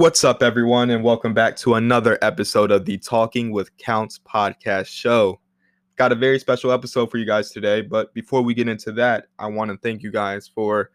What's 0.00 0.24
up, 0.24 0.42
everyone, 0.42 0.88
and 0.88 1.04
welcome 1.04 1.34
back 1.34 1.56
to 1.56 1.74
another 1.74 2.18
episode 2.22 2.70
of 2.70 2.86
the 2.86 2.96
Talking 2.96 3.50
with 3.50 3.76
Counts 3.76 4.18
podcast 4.18 4.86
show. 4.86 5.38
Got 5.96 6.10
a 6.10 6.14
very 6.14 6.38
special 6.38 6.72
episode 6.72 7.10
for 7.10 7.18
you 7.18 7.26
guys 7.26 7.50
today, 7.50 7.82
but 7.82 8.14
before 8.14 8.40
we 8.40 8.54
get 8.54 8.66
into 8.66 8.92
that, 8.92 9.26
I 9.38 9.48
want 9.48 9.70
to 9.70 9.76
thank 9.76 10.02
you 10.02 10.10
guys 10.10 10.48
for 10.48 10.90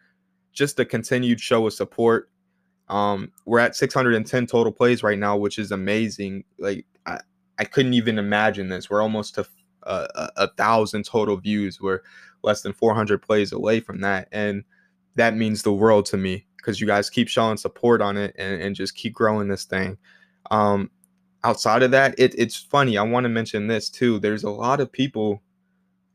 just 0.53 0.77
the 0.77 0.85
continued 0.85 1.39
show 1.39 1.67
of 1.67 1.73
support. 1.73 2.31
Um, 2.89 3.31
we're 3.45 3.59
at 3.59 3.75
610 3.75 4.47
total 4.47 4.71
plays 4.71 5.03
right 5.03 5.19
now, 5.19 5.37
which 5.37 5.59
is 5.59 5.71
amazing. 5.71 6.43
Like 6.57 6.87
I, 7.05 7.19
I 7.59 7.65
couldn't 7.65 7.93
even 7.93 8.17
imagine 8.17 8.69
this. 8.69 8.89
We're 8.89 9.03
almost 9.03 9.35
to 9.35 9.45
a, 9.83 10.07
a, 10.15 10.29
a 10.35 10.47
thousand 10.57 11.05
total 11.05 11.37
views. 11.37 11.79
We're 11.79 12.01
less 12.41 12.63
than 12.63 12.73
400 12.73 13.21
plays 13.21 13.51
away 13.51 13.81
from 13.81 14.01
that, 14.01 14.29
and 14.31 14.63
that 15.13 15.37
means 15.37 15.61
the 15.61 15.73
world 15.73 16.07
to 16.07 16.17
me 16.17 16.47
because 16.65 16.81
you 16.81 16.87
guys 16.87 17.11
keep 17.11 17.27
showing 17.27 17.57
support 17.57 18.01
on 18.01 18.17
it 18.17 18.35
and, 18.39 18.59
and 18.59 18.75
just 18.75 18.95
keep 18.95 19.13
growing 19.13 19.47
this 19.47 19.65
thing. 19.65 19.95
Um, 20.49 20.89
outside 21.43 21.83
of 21.83 21.91
that, 21.91 22.15
it, 22.17 22.33
it's 22.39 22.55
funny. 22.55 22.97
I 22.97 23.03
want 23.03 23.25
to 23.25 23.29
mention 23.29 23.67
this 23.67 23.87
too. 23.87 24.17
There's 24.17 24.43
a 24.43 24.49
lot 24.49 24.79
of 24.79 24.91
people 24.91 25.43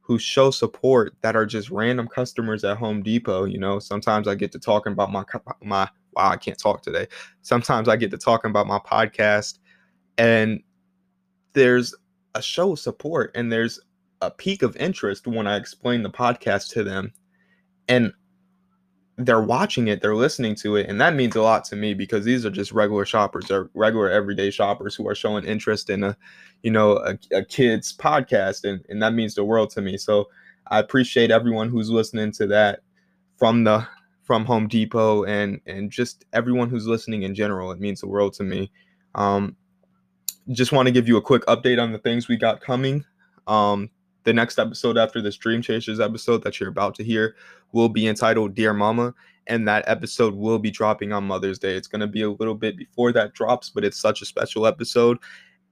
who 0.01 0.19
show 0.19 0.51
support 0.51 1.15
that 1.20 1.37
are 1.37 1.47
just 1.47 1.70
random 1.70 2.09
customers 2.09 2.65
at 2.65 2.78
Home 2.78 3.01
Depot. 3.01 3.45
You 3.45 3.59
know, 3.59 3.78
sometimes 3.78 4.27
I 4.27 4.34
get 4.34 4.51
to 4.52 4.59
talking 4.59 4.92
about 4.92 5.12
my 5.12 5.23
my 5.62 5.89
wow, 6.15 6.30
I 6.30 6.37
can't 6.37 6.59
talk 6.59 6.83
today. 6.83 7.06
Sometimes 7.42 7.89
I 7.89 7.95
get 7.95 8.11
to 8.11 8.19
talking 8.19 8.51
about 8.51 8.67
my 8.67 8.80
podcast, 8.80 9.61
and 10.19 10.61
there's 11.53 11.95
a 12.34 12.42
show 12.42 12.73
of 12.73 12.78
support 12.80 13.33
and 13.34 13.53
there's 13.53 13.80
a 14.20 14.30
peak 14.30 14.62
of 14.62 14.77
interest 14.77 15.27
when 15.27 15.47
I 15.47 15.56
explain 15.56 16.03
the 16.03 16.11
podcast 16.11 16.70
to 16.73 16.84
them. 16.84 17.12
And 17.89 18.12
they're 19.27 19.42
watching 19.42 19.88
it, 19.88 20.01
they're 20.01 20.15
listening 20.16 20.55
to 20.56 20.77
it, 20.77 20.88
and 20.88 21.01
that 21.01 21.15
means 21.15 21.37
a 21.37 21.42
lot 21.42 21.65
to 21.66 21.77
me 21.77 21.95
because 21.95 22.24
these 22.24 22.45
are 22.45 22.51
just 22.51 22.73
regular 22.73 23.05
shoppers, 23.05 23.51
or 23.51 23.70
regular 23.74 24.11
everyday 24.11 24.51
shoppers 24.51 24.95
who 24.95 25.06
are 25.09 25.15
showing 25.15 25.45
interest 25.45 25.91
in 25.91 26.02
a, 26.05 26.16
you 26.62 26.70
know, 26.70 26.98
a, 26.98 27.19
a 27.33 27.45
kid's 27.45 27.97
podcast, 27.97 28.64
and 28.64 28.84
and 28.89 29.03
that 29.03 29.14
means 29.14 29.34
the 29.34 29.45
world 29.45 29.70
to 29.70 29.80
me. 29.80 29.97
So 29.97 30.28
I 30.69 30.78
appreciate 30.78 31.30
everyone 31.30 31.69
who's 31.69 31.91
listening 31.91 32.33
to 32.33 32.47
that 32.48 32.80
from 33.36 33.64
the 33.64 33.86
from 34.22 34.45
Home 34.45 34.69
Depot 34.69 35.25
and 35.25 35.61
and 35.67 35.91
just 35.91 36.25
everyone 36.33 36.70
who's 36.70 36.86
listening 36.86 37.23
in 37.23 37.34
general. 37.34 37.73
It 37.73 37.80
means 37.80 38.00
the 38.00 38.08
world 38.08 38.33
to 38.34 38.45
me. 38.45 38.70
Um, 39.14 39.56
just 40.52 40.73
want 40.73 40.86
to 40.86 40.92
give 40.92 41.08
you 41.08 41.17
a 41.17 41.23
quick 41.23 41.45
update 41.47 41.83
on 41.83 41.92
the 41.92 41.98
things 41.98 42.28
we 42.28 42.36
got 42.36 42.61
coming. 42.61 43.05
Um, 43.47 43.91
the 44.25 44.33
next 44.33 44.59
episode 44.59 44.99
after 44.99 45.23
this 45.23 45.37
Dream 45.37 45.63
Chasers 45.63 46.01
episode 46.01 46.43
that 46.45 46.61
you're 46.61 46.69
about 46.69 46.95
to 46.97 47.05
hear 47.05 47.37
will 47.73 47.89
be 47.89 48.07
entitled 48.09 48.55
Dear 48.55 48.73
Mama, 48.73 49.15
and 49.47 49.67
that 49.67 49.85
episode 49.87 50.35
will 50.35 50.59
be 50.59 50.71
dropping 50.71 51.13
on 51.13 51.25
Mother's 51.25 51.59
Day. 51.59 51.75
It's 51.75 51.89
going 51.89 52.01
to 52.01 52.07
be 52.07 52.23
a 52.23 52.31
little 52.31 52.55
bit 52.55 52.77
before 52.77 53.13
that 53.13 53.35
drops, 53.35 53.71
but 53.71 53.85
it's 53.85 54.01
such 54.01 54.23
a 54.23 54.27
special 54.27 54.67
episode 54.67 55.19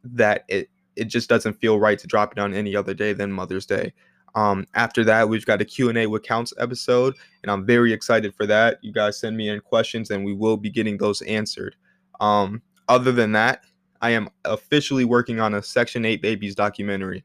that 0.04 0.44
it 0.48 0.70
it 0.96 1.04
just 1.04 1.28
doesn't 1.28 1.60
feel 1.60 1.78
right 1.78 1.98
to 1.98 2.08
drop 2.08 2.32
it 2.32 2.40
on 2.40 2.52
any 2.52 2.74
other 2.74 2.92
day 2.92 3.12
than 3.12 3.30
Mother's 3.30 3.66
Day. 3.66 3.92
Um, 4.34 4.66
after 4.74 5.04
that, 5.04 5.28
we've 5.28 5.46
got 5.46 5.60
a 5.60 5.64
Q&A 5.64 6.06
with 6.06 6.24
Counts 6.24 6.52
episode, 6.58 7.14
and 7.42 7.52
I'm 7.52 7.64
very 7.64 7.92
excited 7.92 8.34
for 8.34 8.46
that. 8.46 8.78
You 8.82 8.92
guys 8.92 9.18
send 9.18 9.36
me 9.36 9.48
in 9.48 9.60
questions, 9.60 10.10
and 10.10 10.24
we 10.24 10.34
will 10.34 10.56
be 10.56 10.70
getting 10.70 10.96
those 10.96 11.22
answered. 11.22 11.76
Um, 12.20 12.62
other 12.88 13.12
than 13.12 13.30
that, 13.32 13.62
I 14.00 14.10
am 14.10 14.28
officially 14.44 15.04
working 15.04 15.38
on 15.38 15.54
a 15.54 15.62
Section 15.62 16.04
8 16.04 16.20
Babies 16.20 16.54
documentary 16.56 17.24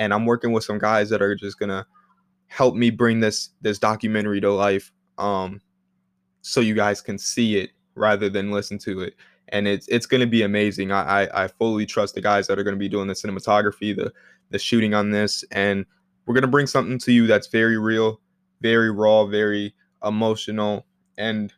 and 0.00 0.14
I'm 0.14 0.24
working 0.24 0.52
with 0.52 0.64
some 0.64 0.78
guys 0.78 1.10
that 1.10 1.22
are 1.22 1.36
just 1.36 1.60
gonna 1.60 1.86
help 2.48 2.74
me 2.74 2.90
bring 2.90 3.20
this 3.20 3.50
this 3.60 3.78
documentary 3.78 4.40
to 4.40 4.50
life 4.50 4.90
um 5.18 5.60
so 6.40 6.60
you 6.60 6.74
guys 6.74 7.00
can 7.00 7.18
see 7.18 7.58
it 7.58 7.70
rather 7.94 8.28
than 8.28 8.50
listen 8.50 8.78
to 8.78 9.02
it 9.02 9.14
and 9.50 9.68
it's 9.68 9.86
it's 9.88 10.06
to 10.20 10.26
be 10.26 10.42
amazing 10.42 10.90
I, 10.90 11.24
I, 11.24 11.44
I 11.44 11.48
fully 11.48 11.86
trust 11.86 12.14
the 12.14 12.20
guys 12.20 12.48
that 12.48 12.58
are 12.58 12.64
to 12.74 12.78
be 12.78 12.88
doing 12.88 13.06
the 13.06 13.14
cinematography 13.14 13.94
the 13.94 14.12
the 14.50 14.58
shooting 14.58 14.94
on 14.94 15.10
this 15.10 15.44
and 15.52 15.84
we're 16.26 16.34
to 16.42 16.48
bring 16.48 16.66
something 16.66 16.98
to 16.98 17.12
you 17.12 17.26
that's 17.26 17.46
very 17.46 17.78
real 17.78 18.20
very 18.60 18.90
raw 18.90 19.26
very 19.26 19.74
emotional 20.02 20.86
and 21.18 21.52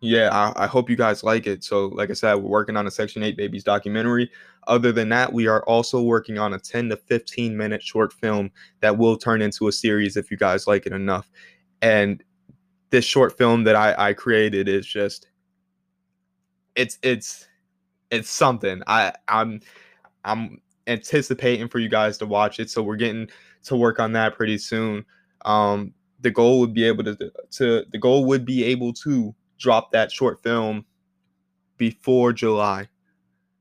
yeah, 0.00 0.30
I, 0.32 0.64
I, 0.64 0.66
hope 0.66 0.88
you 0.88 0.96
guys 0.96 1.22
like 1.22 1.46
it. 1.46 1.62
So, 1.62 1.88
like 1.88 2.08
I 2.08 2.14
said, 2.14 2.34
we're 2.34 2.48
working 2.48 2.76
on 2.76 2.86
a 2.86 2.90
Section 2.90 3.22
8 3.22 3.36
Babies 3.36 3.62
documentary. 3.62 4.30
Other 4.66 4.92
than 4.92 5.08
that, 5.08 5.32
we 5.32 5.46
are 5.46 5.62
also 5.64 6.02
working 6.02 6.38
on 6.38 6.54
a 6.54 6.58
10 6.58 6.90
to 6.90 6.96
15 6.96 7.56
minute 7.56 7.82
short 7.82 8.12
film 8.12 8.50
that 8.80 8.96
will 8.96 9.16
turn 9.16 9.42
into 9.42 9.68
a 9.68 9.72
series 9.72 10.16
if 10.16 10.30
you 10.30 10.36
guys 10.36 10.66
like 10.66 10.86
it 10.86 10.92
enough. 10.92 11.30
And 11.82 12.22
this 12.90 13.04
short 13.04 13.36
film 13.36 13.64
that 13.64 13.76
I, 13.76 13.94
I 14.10 14.12
created 14.12 14.68
is 14.68 14.86
just 14.86 15.28
it's 16.76 16.98
it's 17.02 17.48
it's 18.10 18.28
something. 18.28 18.82
I 18.86 19.12
I'm 19.28 19.60
I'm 20.24 20.60
anticipating 20.86 21.68
for 21.68 21.78
you 21.78 21.88
guys 21.88 22.18
to 22.18 22.26
watch 22.26 22.60
it. 22.60 22.70
So 22.70 22.82
we're 22.82 22.96
getting 22.96 23.28
to 23.64 23.76
work 23.76 24.00
on 24.00 24.12
that 24.12 24.36
pretty 24.36 24.58
soon. 24.58 25.04
Um 25.44 25.94
the 26.20 26.30
goal 26.30 26.60
would 26.60 26.74
be 26.74 26.84
able 26.84 27.04
to 27.04 27.16
to 27.52 27.84
the 27.90 27.98
goal 27.98 28.26
would 28.26 28.44
be 28.44 28.64
able 28.64 28.92
to 28.92 29.34
drop 29.58 29.92
that 29.92 30.10
short 30.10 30.42
film 30.42 30.84
before 31.76 32.32
July. 32.32 32.88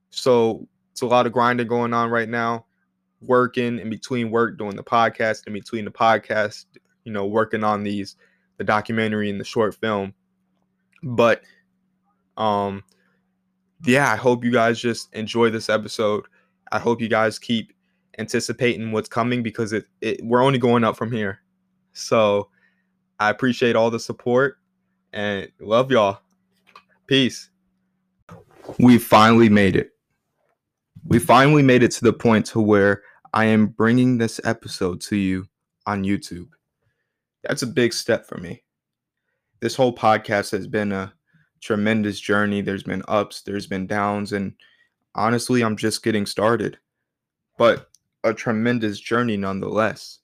So 0.09 0.67
it's 0.99 1.03
a 1.03 1.07
lot 1.07 1.25
of 1.25 1.31
grinding 1.31 1.65
going 1.65 1.93
on 1.93 2.09
right 2.09 2.27
now. 2.27 2.65
Working 3.21 3.79
in 3.79 3.89
between 3.89 4.31
work, 4.31 4.57
doing 4.57 4.75
the 4.75 4.83
podcast, 4.83 5.47
in 5.47 5.53
between 5.53 5.85
the 5.85 5.91
podcast, 5.91 6.65
you 7.05 7.13
know, 7.13 7.25
working 7.25 7.63
on 7.63 7.83
these 7.83 8.17
the 8.57 8.65
documentary 8.65 9.29
and 9.29 9.39
the 9.39 9.45
short 9.45 9.75
film. 9.75 10.13
But 11.01 11.41
um 12.35 12.83
yeah, 13.85 14.11
I 14.11 14.17
hope 14.17 14.43
you 14.43 14.51
guys 14.51 14.77
just 14.77 15.13
enjoy 15.13 15.49
this 15.49 15.69
episode. 15.69 16.25
I 16.73 16.79
hope 16.79 16.99
you 16.99 17.07
guys 17.07 17.39
keep 17.39 17.71
anticipating 18.17 18.91
what's 18.91 19.07
coming 19.07 19.41
because 19.41 19.71
it, 19.71 19.85
it 20.01 20.21
we're 20.21 20.43
only 20.43 20.59
going 20.59 20.83
up 20.83 20.97
from 20.97 21.13
here. 21.13 21.39
So 21.93 22.49
I 23.21 23.29
appreciate 23.29 23.77
all 23.77 23.89
the 23.89 24.01
support 24.01 24.57
and 25.13 25.49
love 25.61 25.91
y'all. 25.91 26.19
Peace. 27.07 27.49
We 28.79 28.97
finally 28.97 29.47
made 29.47 29.77
it. 29.77 29.93
We 31.05 31.19
finally 31.19 31.63
made 31.63 31.83
it 31.83 31.91
to 31.91 32.03
the 32.03 32.13
point 32.13 32.45
to 32.47 32.59
where 32.59 33.03
I 33.33 33.45
am 33.45 33.67
bringing 33.67 34.17
this 34.17 34.39
episode 34.43 35.01
to 35.01 35.15
you 35.15 35.47
on 35.85 36.03
YouTube. 36.03 36.49
That's 37.43 37.61
a 37.61 37.67
big 37.67 37.93
step 37.93 38.27
for 38.27 38.37
me. 38.37 38.63
This 39.59 39.75
whole 39.75 39.95
podcast 39.95 40.51
has 40.51 40.67
been 40.67 40.91
a 40.91 41.13
tremendous 41.61 42.19
journey. 42.19 42.61
There's 42.61 42.83
been 42.83 43.03
ups, 43.07 43.41
there's 43.41 43.67
been 43.67 43.87
downs, 43.87 44.33
and 44.33 44.53
honestly, 45.15 45.61
I'm 45.61 45.77
just 45.77 46.03
getting 46.03 46.25
started. 46.25 46.77
But 47.57 47.89
a 48.23 48.33
tremendous 48.33 48.99
journey 48.99 49.37
nonetheless. 49.37 50.19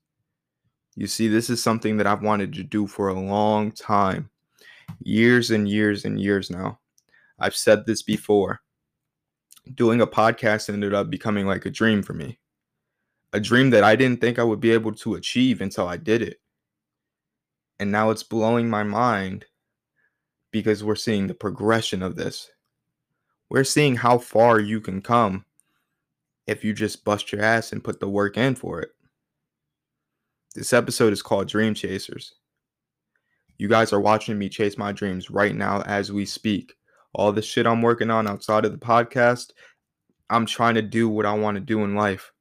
You 0.95 1.07
see, 1.07 1.27
this 1.27 1.49
is 1.49 1.61
something 1.61 1.97
that 1.97 2.07
I've 2.07 2.23
wanted 2.23 2.53
to 2.53 2.63
do 2.63 2.87
for 2.87 3.09
a 3.09 3.19
long 3.19 3.71
time 3.71 4.29
years 5.01 5.51
and 5.51 5.67
years 5.67 6.05
and 6.05 6.19
years 6.19 6.49
now. 6.49 6.79
I've 7.39 7.55
said 7.55 7.85
this 7.85 8.01
before. 8.01 8.61
Doing 9.73 10.01
a 10.01 10.07
podcast 10.07 10.69
ended 10.69 10.93
up 10.93 11.09
becoming 11.09 11.47
like 11.47 11.65
a 11.65 11.71
dream 11.71 12.03
for 12.03 12.13
me. 12.13 12.39
A 13.33 13.39
dream 13.39 13.71
that 13.71 13.83
I 13.83 13.95
didn't 13.95 14.21
think 14.21 14.37
I 14.37 14.43
would 14.43 14.59
be 14.59 14.71
able 14.71 14.93
to 14.93 15.15
achieve 15.15 15.59
until 15.61 15.87
I 15.87 15.97
did 15.97 16.21
it. 16.21 16.39
And 17.79 17.91
now 17.91 18.11
it's 18.11 18.23
blowing 18.23 18.69
my 18.69 18.83
mind 18.83 19.45
because 20.51 20.83
we're 20.83 20.95
seeing 20.95 21.27
the 21.27 21.33
progression 21.33 22.01
of 22.01 22.15
this. 22.15 22.49
We're 23.49 23.63
seeing 23.63 23.95
how 23.95 24.19
far 24.19 24.59
you 24.59 24.79
can 24.79 25.01
come 25.01 25.45
if 26.47 26.63
you 26.63 26.73
just 26.73 27.03
bust 27.03 27.31
your 27.31 27.41
ass 27.41 27.71
and 27.71 27.83
put 27.83 27.99
the 27.99 28.07
work 28.07 28.37
in 28.37 28.55
for 28.55 28.81
it. 28.81 28.91
This 30.53 30.71
episode 30.71 31.11
is 31.11 31.21
called 31.21 31.49
Dream 31.49 31.73
Chasers. 31.73 32.35
You 33.57 33.67
guys 33.67 33.91
are 33.91 33.99
watching 33.99 34.37
me 34.37 34.47
chase 34.47 34.77
my 34.77 34.91
dreams 34.91 35.29
right 35.29 35.55
now 35.55 35.81
as 35.81 36.11
we 36.11 36.25
speak. 36.25 36.73
All 37.15 37.31
the 37.31 37.41
shit 37.41 37.65
I'm 37.65 37.81
working 37.81 38.11
on 38.11 38.27
outside 38.27 38.65
of 38.65 38.71
the 38.71 38.77
podcast, 38.77 39.51
I'm 40.29 40.45
trying 40.45 40.75
to 40.75 40.81
do 40.81 41.09
what 41.09 41.25
I 41.25 41.33
want 41.33 41.55
to 41.55 41.61
do 41.61 41.83
in 41.83 41.95
life. 41.95 42.31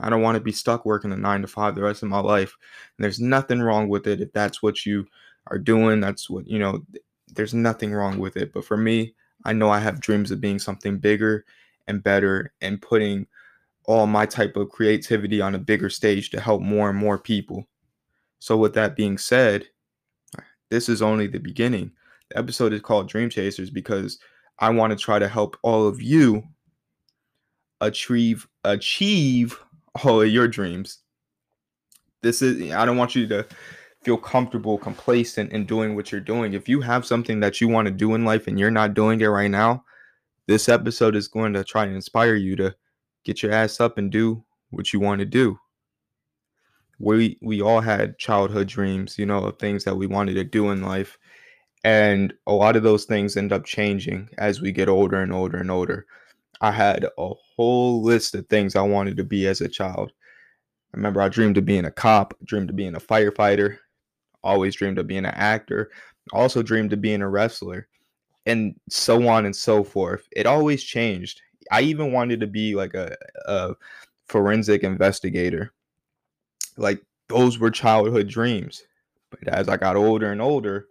I 0.00 0.10
don't 0.10 0.22
want 0.22 0.36
to 0.36 0.40
be 0.40 0.52
stuck 0.52 0.84
working 0.84 1.12
a 1.12 1.16
nine 1.16 1.42
to 1.42 1.48
five 1.48 1.74
the 1.74 1.82
rest 1.82 2.02
of 2.02 2.08
my 2.08 2.20
life. 2.20 2.56
And 2.96 3.04
there's 3.04 3.20
nothing 3.20 3.60
wrong 3.60 3.88
with 3.88 4.06
it 4.06 4.20
if 4.20 4.32
that's 4.32 4.62
what 4.62 4.86
you 4.86 5.06
are 5.48 5.58
doing. 5.58 6.00
That's 6.00 6.30
what, 6.30 6.46
you 6.46 6.58
know, 6.58 6.84
there's 7.34 7.54
nothing 7.54 7.92
wrong 7.92 8.18
with 8.18 8.36
it. 8.36 8.52
But 8.52 8.64
for 8.64 8.76
me, 8.76 9.14
I 9.44 9.52
know 9.52 9.70
I 9.70 9.80
have 9.80 10.00
dreams 10.00 10.30
of 10.30 10.40
being 10.40 10.58
something 10.58 10.98
bigger 10.98 11.44
and 11.86 12.02
better 12.02 12.52
and 12.60 12.80
putting 12.80 13.26
all 13.84 14.06
my 14.06 14.26
type 14.26 14.56
of 14.56 14.68
creativity 14.68 15.40
on 15.40 15.54
a 15.54 15.58
bigger 15.58 15.88
stage 15.88 16.30
to 16.30 16.40
help 16.40 16.60
more 16.60 16.90
and 16.90 16.98
more 16.98 17.18
people. 17.18 17.66
So, 18.38 18.56
with 18.56 18.74
that 18.74 18.96
being 18.96 19.18
said, 19.18 19.66
this 20.68 20.88
is 20.88 21.02
only 21.02 21.26
the 21.26 21.38
beginning. 21.40 21.92
The 22.30 22.38
episode 22.38 22.72
is 22.72 22.80
called 22.80 23.08
Dream 23.08 23.30
Chasers 23.30 23.70
because 23.70 24.18
I 24.58 24.70
want 24.70 24.90
to 24.90 24.96
try 24.96 25.18
to 25.18 25.28
help 25.28 25.56
all 25.62 25.86
of 25.86 26.02
you 26.02 26.42
achieve 27.80 28.46
achieve 28.64 29.58
all 30.04 30.20
of 30.20 30.28
your 30.28 30.48
dreams. 30.48 30.98
This 32.22 32.42
is 32.42 32.72
I 32.72 32.84
don't 32.84 32.96
want 32.96 33.14
you 33.14 33.26
to 33.28 33.46
feel 34.02 34.16
comfortable, 34.16 34.78
complacent 34.78 35.52
in 35.52 35.64
doing 35.64 35.94
what 35.94 36.12
you're 36.12 36.20
doing. 36.20 36.52
If 36.52 36.68
you 36.68 36.80
have 36.80 37.06
something 37.06 37.40
that 37.40 37.60
you 37.60 37.68
want 37.68 37.86
to 37.86 37.92
do 37.92 38.14
in 38.14 38.24
life 38.24 38.46
and 38.46 38.58
you're 38.58 38.70
not 38.70 38.94
doing 38.94 39.20
it 39.20 39.26
right 39.26 39.50
now, 39.50 39.84
this 40.46 40.68
episode 40.68 41.14
is 41.14 41.28
going 41.28 41.52
to 41.54 41.64
try 41.64 41.84
and 41.84 41.94
inspire 41.94 42.34
you 42.34 42.56
to 42.56 42.74
get 43.24 43.42
your 43.42 43.52
ass 43.52 43.80
up 43.80 43.98
and 43.98 44.10
do 44.10 44.42
what 44.70 44.92
you 44.92 45.00
want 45.00 45.20
to 45.20 45.26
do. 45.26 45.58
We 46.98 47.38
we 47.42 47.62
all 47.62 47.80
had 47.80 48.18
childhood 48.18 48.68
dreams, 48.68 49.18
you 49.18 49.26
know, 49.26 49.44
of 49.44 49.58
things 49.58 49.84
that 49.84 49.96
we 49.96 50.06
wanted 50.06 50.34
to 50.34 50.44
do 50.44 50.70
in 50.70 50.82
life. 50.82 51.18
And 51.84 52.34
a 52.46 52.52
lot 52.52 52.76
of 52.76 52.82
those 52.82 53.04
things 53.04 53.36
end 53.36 53.52
up 53.52 53.64
changing 53.64 54.28
as 54.38 54.60
we 54.60 54.72
get 54.72 54.88
older 54.88 55.20
and 55.22 55.32
older 55.32 55.58
and 55.58 55.70
older. 55.70 56.06
I 56.60 56.72
had 56.72 57.04
a 57.04 57.32
whole 57.56 58.02
list 58.02 58.34
of 58.34 58.46
things 58.46 58.74
I 58.74 58.82
wanted 58.82 59.16
to 59.18 59.24
be 59.24 59.46
as 59.46 59.60
a 59.60 59.68
child. 59.68 60.12
I 60.92 60.96
remember 60.96 61.20
I 61.20 61.28
dreamed 61.28 61.56
of 61.56 61.64
being 61.64 61.84
a 61.84 61.90
cop, 61.90 62.34
dreamed 62.44 62.70
of 62.70 62.76
being 62.76 62.96
a 62.96 63.00
firefighter, 63.00 63.78
always 64.42 64.74
dreamed 64.74 64.98
of 64.98 65.06
being 65.06 65.24
an 65.24 65.34
actor, 65.34 65.90
also 66.32 66.62
dreamed 66.62 66.92
of 66.92 67.00
being 67.00 67.22
a 67.22 67.28
wrestler, 67.28 67.86
and 68.46 68.74
so 68.88 69.28
on 69.28 69.44
and 69.44 69.54
so 69.54 69.84
forth. 69.84 70.26
It 70.34 70.46
always 70.46 70.82
changed. 70.82 71.40
I 71.70 71.82
even 71.82 72.12
wanted 72.12 72.40
to 72.40 72.46
be 72.46 72.74
like 72.74 72.94
a, 72.94 73.14
a 73.46 73.74
forensic 74.26 74.82
investigator. 74.82 75.72
Like 76.76 77.02
those 77.28 77.58
were 77.58 77.70
childhood 77.70 78.28
dreams. 78.28 78.82
But 79.30 79.48
as 79.48 79.68
I 79.68 79.76
got 79.76 79.96
older 79.96 80.32
and 80.32 80.40
older, 80.40 80.88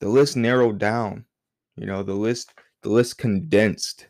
the 0.00 0.08
list 0.08 0.36
narrowed 0.36 0.78
down. 0.78 1.24
You 1.76 1.86
know, 1.86 2.02
the 2.02 2.14
list 2.14 2.52
the 2.82 2.90
list 2.90 3.18
condensed. 3.18 4.08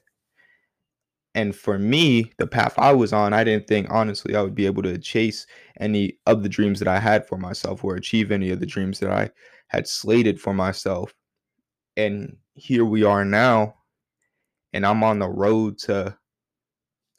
And 1.35 1.55
for 1.55 1.79
me, 1.79 2.33
the 2.39 2.47
path 2.47 2.75
I 2.79 2.93
was 2.93 3.13
on, 3.13 3.33
I 3.33 3.45
didn't 3.45 3.67
think 3.67 3.89
honestly 3.91 4.35
I 4.35 4.43
would 4.43 4.55
be 4.55 4.67
able 4.67 4.83
to 4.83 4.99
chase 4.99 5.47
any 5.79 6.19
of 6.27 6.43
the 6.43 6.49
dreams 6.49 6.79
that 6.81 6.89
I 6.89 6.99
had 6.99 7.27
for 7.27 7.39
myself 7.39 7.85
or 7.85 7.95
achieve 7.95 8.33
any 8.33 8.51
of 8.51 8.61
the 8.61 8.67
dreams 8.67 8.99
that 9.01 9.11
I 9.11 9.31
had 9.69 9.87
slated 9.87 10.41
for 10.41 10.53
myself. 10.53 11.15
And 11.97 12.37
here 12.55 12.85
we 12.85 13.05
are 13.05 13.25
now, 13.25 13.75
and 14.73 14.85
I'm 14.85 15.05
on 15.05 15.19
the 15.19 15.29
road 15.29 15.79
to 15.79 16.17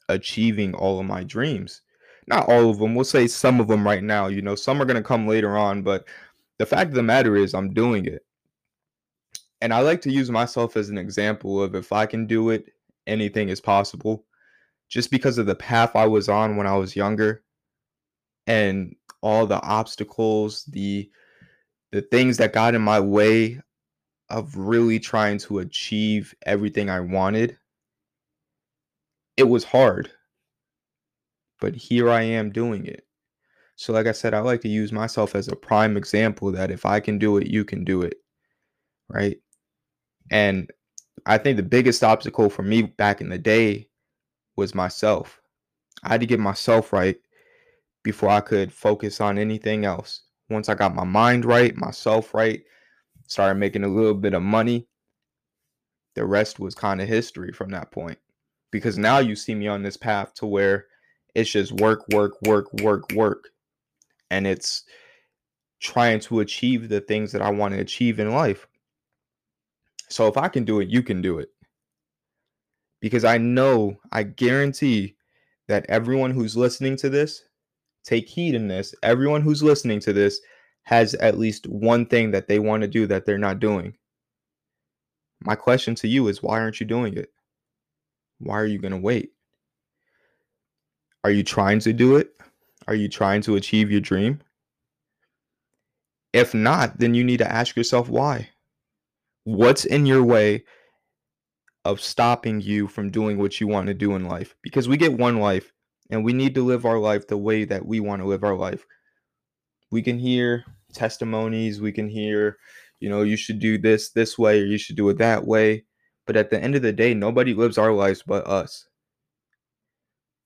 achieving 0.08 0.74
all 0.74 0.98
of 0.98 1.06
my 1.06 1.24
dreams. 1.24 1.82
Not 2.26 2.48
all 2.48 2.70
of 2.70 2.78
them, 2.78 2.94
we'll 2.94 3.04
say 3.04 3.26
some 3.26 3.60
of 3.60 3.68
them 3.68 3.84
right 3.84 4.02
now. 4.02 4.26
You 4.26 4.42
know, 4.42 4.54
some 4.54 4.80
are 4.82 4.84
going 4.84 4.96
to 4.96 5.02
come 5.02 5.26
later 5.26 5.56
on, 5.56 5.82
but 5.82 6.06
the 6.58 6.66
fact 6.66 6.90
of 6.90 6.94
the 6.94 7.02
matter 7.02 7.36
is, 7.36 7.54
I'm 7.54 7.72
doing 7.72 8.04
it. 8.04 8.24
And 9.60 9.74
I 9.74 9.80
like 9.80 10.00
to 10.02 10.12
use 10.12 10.30
myself 10.30 10.76
as 10.76 10.88
an 10.88 10.98
example 10.98 11.62
of 11.62 11.74
if 11.74 11.92
I 11.92 12.06
can 12.06 12.26
do 12.26 12.50
it, 12.50 12.72
anything 13.06 13.48
is 13.48 13.60
possible. 13.60 14.24
Just 14.88 15.10
because 15.10 15.38
of 15.38 15.46
the 15.46 15.54
path 15.54 15.94
I 15.94 16.06
was 16.06 16.28
on 16.28 16.56
when 16.56 16.66
I 16.66 16.76
was 16.76 16.96
younger 16.96 17.44
and 18.46 18.96
all 19.22 19.46
the 19.46 19.60
obstacles, 19.62 20.64
the 20.64 21.10
the 21.92 22.02
things 22.02 22.36
that 22.38 22.52
got 22.52 22.74
in 22.74 22.82
my 22.82 23.00
way 23.00 23.60
of 24.30 24.56
really 24.56 24.98
trying 25.00 25.38
to 25.38 25.58
achieve 25.58 26.34
everything 26.46 26.88
I 26.88 27.00
wanted, 27.00 27.58
it 29.36 29.44
was 29.44 29.64
hard. 29.64 30.10
But 31.60 31.74
here 31.74 32.10
I 32.10 32.22
am 32.22 32.50
doing 32.50 32.86
it. 32.86 33.06
So, 33.76 33.92
like 33.92 34.06
I 34.06 34.12
said, 34.12 34.34
I 34.34 34.40
like 34.40 34.60
to 34.62 34.68
use 34.68 34.92
myself 34.92 35.34
as 35.34 35.48
a 35.48 35.56
prime 35.56 35.96
example 35.96 36.52
that 36.52 36.70
if 36.70 36.86
I 36.86 37.00
can 37.00 37.18
do 37.18 37.38
it, 37.38 37.46
you 37.48 37.64
can 37.64 37.84
do 37.84 38.02
it. 38.02 38.14
Right. 39.08 39.38
And 40.30 40.70
I 41.26 41.38
think 41.38 41.56
the 41.56 41.62
biggest 41.62 42.02
obstacle 42.02 42.48
for 42.48 42.62
me 42.62 42.82
back 42.82 43.20
in 43.20 43.28
the 43.28 43.38
day 43.38 43.88
was 44.56 44.74
myself. 44.74 45.40
I 46.02 46.10
had 46.10 46.20
to 46.20 46.26
get 46.26 46.40
myself 46.40 46.92
right 46.92 47.16
before 48.02 48.30
I 48.30 48.40
could 48.40 48.72
focus 48.72 49.20
on 49.20 49.38
anything 49.38 49.84
else. 49.84 50.22
Once 50.48 50.68
I 50.68 50.74
got 50.74 50.94
my 50.94 51.04
mind 51.04 51.44
right, 51.44 51.76
myself 51.76 52.34
right, 52.34 52.62
started 53.26 53.58
making 53.58 53.84
a 53.84 53.88
little 53.88 54.14
bit 54.14 54.34
of 54.34 54.42
money, 54.42 54.86
the 56.14 56.24
rest 56.24 56.58
was 56.58 56.74
kind 56.74 57.00
of 57.00 57.08
history 57.08 57.52
from 57.52 57.70
that 57.70 57.90
point. 57.90 58.18
Because 58.70 58.98
now 58.98 59.18
you 59.18 59.36
see 59.36 59.54
me 59.54 59.68
on 59.68 59.82
this 59.82 59.96
path 59.96 60.34
to 60.34 60.46
where 60.46 60.86
it's 61.34 61.50
just 61.50 61.72
work, 61.72 62.04
work, 62.12 62.34
work, 62.42 62.72
work, 62.80 63.04
work. 63.14 63.50
And 64.30 64.46
it's 64.46 64.84
trying 65.80 66.20
to 66.20 66.40
achieve 66.40 66.88
the 66.88 67.00
things 67.00 67.32
that 67.32 67.42
I 67.42 67.50
want 67.50 67.74
to 67.74 67.80
achieve 67.80 68.20
in 68.20 68.32
life. 68.32 68.66
So 70.10 70.26
if 70.26 70.36
I 70.36 70.48
can 70.48 70.64
do 70.64 70.80
it, 70.80 70.88
you 70.88 71.02
can 71.02 71.22
do 71.22 71.38
it. 71.38 71.48
Because 73.00 73.24
I 73.24 73.38
know, 73.38 73.98
I 74.12 74.24
guarantee 74.24 75.16
that 75.68 75.86
everyone 75.88 76.32
who's 76.32 76.56
listening 76.56 76.96
to 76.96 77.08
this 77.08 77.44
take 78.04 78.28
heed 78.28 78.54
in 78.54 78.68
this. 78.68 78.94
Everyone 79.02 79.42
who's 79.42 79.62
listening 79.62 80.00
to 80.00 80.12
this 80.12 80.40
has 80.82 81.14
at 81.14 81.38
least 81.38 81.66
one 81.68 82.06
thing 82.06 82.30
that 82.32 82.48
they 82.48 82.58
want 82.58 82.82
to 82.82 82.88
do 82.88 83.06
that 83.06 83.24
they're 83.24 83.38
not 83.38 83.60
doing. 83.60 83.94
My 85.44 85.54
question 85.54 85.94
to 85.96 86.08
you 86.08 86.28
is 86.28 86.42
why 86.42 86.60
aren't 86.60 86.80
you 86.80 86.86
doing 86.86 87.16
it? 87.16 87.30
Why 88.38 88.58
are 88.58 88.66
you 88.66 88.78
going 88.78 88.92
to 88.92 88.98
wait? 88.98 89.32
Are 91.24 91.30
you 91.30 91.42
trying 91.42 91.80
to 91.80 91.92
do 91.92 92.16
it? 92.16 92.34
Are 92.88 92.94
you 92.94 93.08
trying 93.08 93.42
to 93.42 93.56
achieve 93.56 93.90
your 93.90 94.00
dream? 94.00 94.40
If 96.32 96.54
not, 96.54 96.98
then 96.98 97.14
you 97.14 97.24
need 97.24 97.38
to 97.38 97.52
ask 97.52 97.76
yourself 97.76 98.08
why. 98.08 98.49
What's 99.44 99.84
in 99.84 100.06
your 100.06 100.22
way 100.22 100.64
of 101.84 102.00
stopping 102.00 102.60
you 102.60 102.86
from 102.86 103.10
doing 103.10 103.38
what 103.38 103.60
you 103.60 103.66
want 103.66 103.86
to 103.86 103.94
do 103.94 104.14
in 104.14 104.26
life? 104.26 104.54
Because 104.62 104.88
we 104.88 104.96
get 104.96 105.18
one 105.18 105.38
life 105.38 105.72
and 106.10 106.24
we 106.24 106.32
need 106.32 106.54
to 106.54 106.64
live 106.64 106.84
our 106.84 106.98
life 106.98 107.26
the 107.26 107.38
way 107.38 107.64
that 107.64 107.84
we 107.84 108.00
want 108.00 108.20
to 108.20 108.28
live 108.28 108.44
our 108.44 108.56
life. 108.56 108.84
We 109.90 110.02
can 110.02 110.18
hear 110.18 110.64
testimonies, 110.92 111.80
we 111.80 111.92
can 111.92 112.08
hear, 112.08 112.58
you 113.00 113.08
know, 113.08 113.22
you 113.22 113.36
should 113.36 113.60
do 113.60 113.78
this 113.78 114.10
this 114.10 114.38
way 114.38 114.60
or 114.60 114.66
you 114.66 114.78
should 114.78 114.96
do 114.96 115.08
it 115.08 115.18
that 115.18 115.46
way. 115.46 115.84
But 116.26 116.36
at 116.36 116.50
the 116.50 116.62
end 116.62 116.76
of 116.76 116.82
the 116.82 116.92
day, 116.92 117.14
nobody 117.14 117.54
lives 117.54 117.78
our 117.78 117.92
lives 117.92 118.22
but 118.26 118.46
us. 118.46 118.86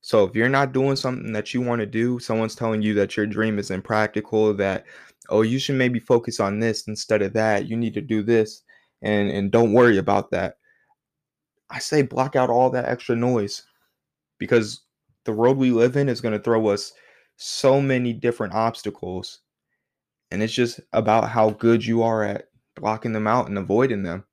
So 0.02 0.25
if 0.25 0.37
you're 0.37 0.49
not 0.49 0.73
doing 0.73 0.97
something 0.97 1.32
that 1.32 1.52
you 1.52 1.62
want 1.62 1.81
to 1.81 1.87
do, 1.87 2.19
someone's 2.19 2.55
telling 2.55 2.82
you 2.82 2.94
that 2.94 3.17
your 3.17 3.26
dream 3.26 3.58
is 3.58 3.70
impractical, 3.70 4.55
that 4.55 4.85
oh, 5.31 5.43
you 5.43 5.58
should 5.58 5.76
maybe 5.76 5.99
focus 5.99 6.40
on 6.40 6.61
this 6.61 6.87
instead 6.87 7.23
of 7.23 7.32
that. 7.32 7.67
You 7.67 7.76
need 7.76 7.94
to 7.94 8.02
do 8.02 8.23
this 8.23 8.62
and 9.05 9.31
and 9.31 9.53
don't 9.53 9.73
worry 9.73 9.99
about 9.99 10.31
that. 10.33 10.56
I 11.71 11.79
say 11.79 12.03
block 12.03 12.35
out 12.35 12.51
all 12.51 12.71
that 12.71 12.87
extra 12.87 13.15
noise 13.15 13.62
because 14.39 14.83
the 15.25 15.33
road 15.33 15.56
we 15.56 15.71
live 15.71 15.97
in 15.97 16.09
is 16.09 16.21
going 16.21 16.37
to 16.37 16.43
throw 16.43 16.69
us 16.69 16.93
so 17.37 17.81
many 17.81 18.12
different 18.12 18.55
obstacles. 18.55 19.41
And 20.31 20.43
it's 20.43 20.53
just 20.53 20.81
about 20.93 21.29
how 21.29 21.51
good 21.51 21.85
you 21.85 22.03
are 22.03 22.25
at 22.25 22.49
blocking 22.77 23.12
them 23.12 23.27
out 23.27 23.49
and 23.49 23.59
avoiding 23.59 24.03
them 24.03 24.25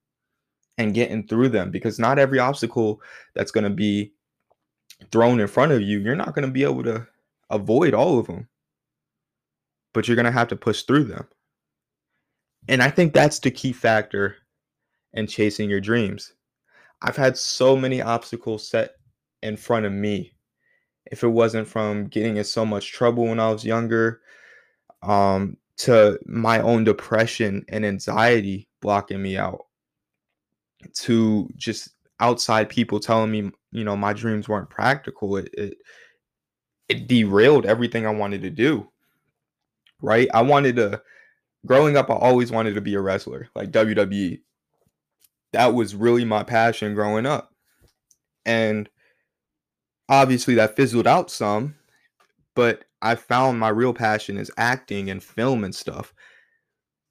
and 0.77 0.93
getting 0.93 1.27
through 1.27 1.49
them 1.49 1.69
because 1.71 1.99
not 1.99 2.17
every 2.17 2.39
obstacle 2.39 3.01
that's 3.35 3.51
going 3.51 3.63
to 3.63 3.69
be 3.69 4.13
thrown 5.11 5.39
in 5.39 5.47
front 5.47 5.71
of 5.71 5.81
you, 5.81 5.99
you're 5.99 6.15
not 6.15 6.33
going 6.33 6.45
to 6.45 6.51
be 6.51 6.63
able 6.63 6.83
to 6.83 7.07
avoid 7.49 7.93
all 7.93 8.19
of 8.19 8.27
them. 8.27 8.47
But 9.93 10.07
you're 10.07 10.15
going 10.15 10.25
to 10.25 10.31
have 10.31 10.47
to 10.49 10.55
push 10.55 10.83
through 10.83 11.05
them. 11.05 11.27
And 12.67 12.81
I 12.81 12.89
think 12.89 13.13
that's 13.13 13.39
the 13.39 13.51
key 13.51 13.73
factor 13.73 14.37
in 15.13 15.27
chasing 15.27 15.69
your 15.69 15.81
dreams. 15.81 16.33
I've 17.01 17.17
had 17.17 17.37
so 17.37 17.75
many 17.75 18.01
obstacles 18.01 18.67
set 18.67 18.95
in 19.41 19.57
front 19.57 19.85
of 19.85 19.91
me 19.91 20.33
if 21.11 21.23
it 21.23 21.27
wasn't 21.27 21.67
from 21.67 22.07
getting 22.07 22.37
in 22.37 22.43
so 22.43 22.65
much 22.65 22.91
trouble 22.91 23.25
when 23.25 23.39
I 23.39 23.51
was 23.51 23.65
younger, 23.65 24.21
um, 25.03 25.57
to 25.77 26.19
my 26.25 26.59
own 26.61 26.83
depression 26.83 27.65
and 27.69 27.85
anxiety 27.85 28.67
blocking 28.81 29.21
me 29.21 29.37
out, 29.37 29.65
to 30.93 31.49
just 31.55 31.89
outside 32.19 32.69
people 32.69 32.99
telling 32.99 33.31
me, 33.31 33.51
you 33.71 33.83
know, 33.83 33.97
my 33.97 34.13
dreams 34.13 34.47
weren't 34.47 34.69
practical. 34.69 35.37
It, 35.37 35.49
it 35.53 35.77
it 36.87 37.07
derailed 37.07 37.65
everything 37.65 38.05
I 38.05 38.11
wanted 38.11 38.41
to 38.43 38.49
do. 38.49 38.89
Right? 40.01 40.27
I 40.33 40.41
wanted 40.41 40.75
to 40.77 41.01
growing 41.65 41.97
up, 41.97 42.09
I 42.09 42.15
always 42.15 42.51
wanted 42.51 42.75
to 42.75 42.81
be 42.81 42.95
a 42.95 43.01
wrestler, 43.01 43.49
like 43.55 43.71
WWE. 43.71 44.41
That 45.53 45.73
was 45.73 45.95
really 45.95 46.25
my 46.25 46.43
passion 46.43 46.93
growing 46.93 47.25
up. 47.25 47.53
And 48.45 48.89
obviously 50.09 50.55
that 50.55 50.75
fizzled 50.75 51.07
out 51.07 51.31
some, 51.31 51.75
but 52.55 52.85
I 53.01 53.15
found 53.15 53.59
my 53.59 53.69
real 53.69 53.93
passion 53.93 54.37
is 54.37 54.51
acting 54.57 55.09
and 55.09 55.23
film 55.23 55.63
and 55.63 55.73
stuff. 55.73 56.13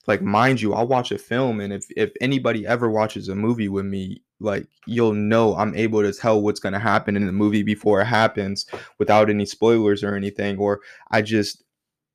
Like 0.07 0.23
mind 0.23 0.61
you, 0.61 0.75
I'll 0.75 0.89
watch 0.89 1.13
a 1.13 1.19
film 1.19 1.61
and 1.61 1.73
if 1.73 1.85
if 1.97 2.13
anybody 2.21 2.67
ever 2.67 2.91
watches 2.91 3.29
a 3.29 3.35
movie 3.35 3.69
with 3.69 3.85
me, 3.85 4.23
like 4.41 4.67
you'll 4.87 5.13
know 5.15 5.55
I'm 5.57 5.75
able 5.75 6.03
to 6.03 6.13
tell 6.13 6.41
what's 6.41 6.61
going 6.61 6.73
to 6.73 6.79
happen 6.79 7.17
in 7.17 7.27
the 7.27 7.33
movie 7.33 7.63
before 7.63 8.01
it 8.01 8.07
happens 8.07 8.67
without 8.99 9.29
any 9.31 9.45
spoilers 9.45 10.03
or 10.03 10.15
anything 10.15 10.59
or 10.59 10.81
I 11.11 11.23
just 11.23 11.63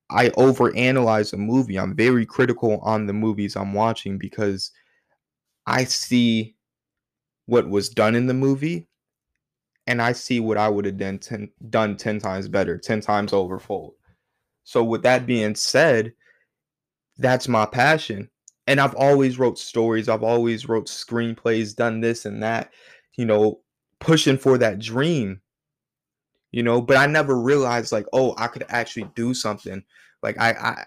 I 0.10 0.30
overanalyze 0.30 1.34
a 1.34 1.38
movie. 1.38 1.78
I'm 1.78 1.96
very 1.96 2.26
critical 2.26 2.80
on 2.82 3.06
the 3.06 3.14
movies 3.14 3.56
I'm 3.56 3.74
watching 3.74 4.18
because 4.18 4.72
I 5.68 5.84
see 5.86 6.56
what 7.48 7.70
was 7.70 7.90
done 7.90 8.16
in 8.16 8.28
the 8.28 8.34
movie 8.34 8.88
and 9.88 10.02
I 10.02 10.14
see 10.14 10.40
what 10.40 10.58
I 10.58 10.70
would 10.70 10.86
have 10.86 10.98
done 10.98 11.20
10, 11.20 11.52
done 11.70 11.98
10 11.98 12.20
times 12.20 12.48
better, 12.48 12.78
10 12.78 13.02
times 13.02 13.32
overfold. 13.32 13.94
So 14.64 14.84
with 14.84 15.04
that 15.04 15.26
being 15.28 15.56
said, 15.56 16.14
that's 17.18 17.48
my 17.48 17.66
passion. 17.66 18.30
And 18.68 18.80
I've 18.80 18.96
always 18.96 19.38
wrote 19.38 19.60
stories, 19.60 20.10
I've 20.10 20.24
always 20.24 20.68
wrote 20.68 20.88
screenplays, 20.88 21.76
done 21.76 22.02
this 22.02 22.26
and 22.26 22.42
that. 22.44 22.72
you 23.18 23.26
know, 23.26 23.62
pushing 24.00 24.38
for 24.38 24.58
that 24.58 24.80
dream. 24.80 25.42
You 26.52 26.64
know, 26.64 26.82
but 26.82 26.98
I 26.98 27.06
never 27.06 27.40
realized 27.40 27.92
like, 27.92 28.06
oh, 28.14 28.34
I 28.38 28.48
could 28.48 28.66
actually 28.70 29.12
do 29.16 29.34
something. 29.34 29.84
Like 30.24 30.38
I 30.40 30.52
I 30.52 30.86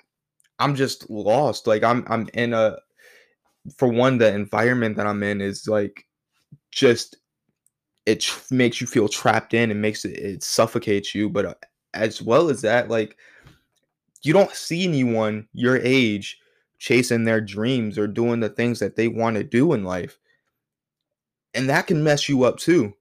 I'm 0.58 0.75
just 0.75 1.08
lost. 1.11 1.66
Like 1.66 1.85
I'm 1.85 2.04
I'm 2.08 2.28
in 2.35 2.54
a 2.54 2.78
for 3.76 3.88
one 3.88 4.18
the 4.18 4.32
environment 4.32 4.96
that 4.96 5.06
I'm 5.06 5.22
in 5.22 5.40
is 5.40 5.68
like 5.68 6.06
just 6.70 7.16
it 8.06 8.20
tr- 8.20 8.54
makes 8.54 8.80
you 8.80 8.87
feel 8.87 9.08
trapped 9.08 9.54
in 9.54 9.70
and 9.70 9.82
makes 9.82 10.04
it 10.04 10.16
it 10.18 10.42
suffocates 10.42 11.14
you 11.14 11.28
but 11.28 11.44
uh, 11.46 11.54
as 11.94 12.22
well 12.22 12.48
as 12.48 12.62
that 12.62 12.88
like 12.88 13.16
you 14.22 14.32
don't 14.32 14.52
see 14.52 14.84
anyone 14.84 15.46
your 15.52 15.76
age 15.78 16.38
chasing 16.78 17.25
their 17.25 17.40
dreams 17.40 17.98
or 17.98 18.06
doing 18.06 18.40
the 18.40 18.48
things 18.48 18.78
that 18.78 18.96
they 18.96 19.08
want 19.08 19.37
to 19.37 19.44
do 19.44 19.72
in 19.72 19.84
life. 19.84 20.18
And 21.54 21.68
that 21.68 21.87
can 21.87 22.02
mess 22.02 22.28
you 22.28 22.44
up 22.44 22.56
too. 22.56 22.94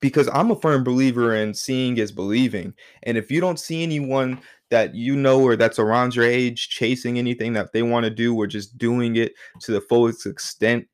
Because 0.00 0.28
I'm 0.32 0.50
a 0.50 0.56
firm 0.56 0.84
believer 0.84 1.34
in 1.34 1.54
seeing 1.54 1.96
is 1.96 2.12
believing. 2.12 2.74
And 3.02 3.18
if 3.18 3.30
you 3.30 3.40
don't 3.40 3.58
see 3.58 3.82
anyone 3.82 4.40
that 4.70 4.94
you 4.94 5.16
know 5.16 5.42
or 5.42 5.56
that's 5.56 5.78
around 5.78 6.14
your 6.14 6.24
age 6.24 6.68
chasing 6.68 7.18
anything 7.18 7.52
that 7.54 7.72
they 7.72 7.82
want 7.82 8.04
to 8.04 8.10
do 8.10 8.34
or 8.34 8.46
just 8.46 8.76
doing 8.76 9.16
it 9.16 9.32
to 9.60 9.72
the 9.72 9.80
fullest 9.80 10.26
extent 10.26 10.86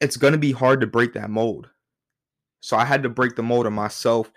it's 0.00 0.16
going 0.16 0.32
to 0.32 0.38
be 0.38 0.52
hard 0.52 0.80
to 0.80 0.86
break 0.86 1.12
that 1.12 1.30
mold 1.30 1.68
so 2.66 2.76
I 2.76 2.84
had 2.84 3.04
to 3.04 3.08
break 3.08 3.36
the 3.36 3.44
mold 3.44 3.66
of 3.66 3.72
myself. 3.72 4.32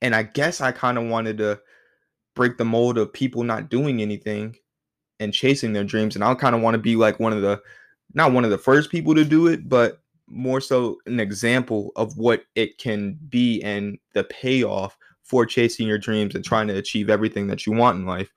And 0.00 0.14
I 0.14 0.22
guess 0.22 0.62
I 0.62 0.72
kind 0.72 0.96
of 0.96 1.04
wanted 1.04 1.36
to 1.38 1.60
break 2.34 2.56
the 2.56 2.64
mold 2.64 2.96
of 2.96 3.12
people 3.12 3.42
not 3.44 3.68
doing 3.68 4.00
anything 4.00 4.56
and 5.18 5.34
chasing 5.34 5.74
their 5.74 5.84
dreams. 5.84 6.14
And 6.14 6.24
I 6.24 6.32
kind 6.34 6.54
of 6.54 6.62
want 6.62 6.72
to 6.72 6.78
be 6.78 6.96
like 6.96 7.20
one 7.20 7.34
of 7.34 7.42
the, 7.42 7.60
not 8.14 8.32
one 8.32 8.46
of 8.46 8.50
the 8.50 8.56
first 8.56 8.90
people 8.90 9.14
to 9.14 9.26
do 9.26 9.46
it, 9.46 9.68
but 9.68 10.00
more 10.26 10.58
so 10.58 10.96
an 11.04 11.20
example 11.20 11.92
of 11.96 12.16
what 12.16 12.44
it 12.54 12.78
can 12.78 13.18
be 13.28 13.60
and 13.62 13.98
the 14.14 14.24
payoff 14.24 14.96
for 15.30 15.46
chasing 15.46 15.86
your 15.86 15.96
dreams 15.96 16.34
and 16.34 16.44
trying 16.44 16.66
to 16.66 16.76
achieve 16.76 17.08
everything 17.08 17.46
that 17.46 17.64
you 17.64 17.72
want 17.72 17.96
in 17.96 18.04
life. 18.04 18.32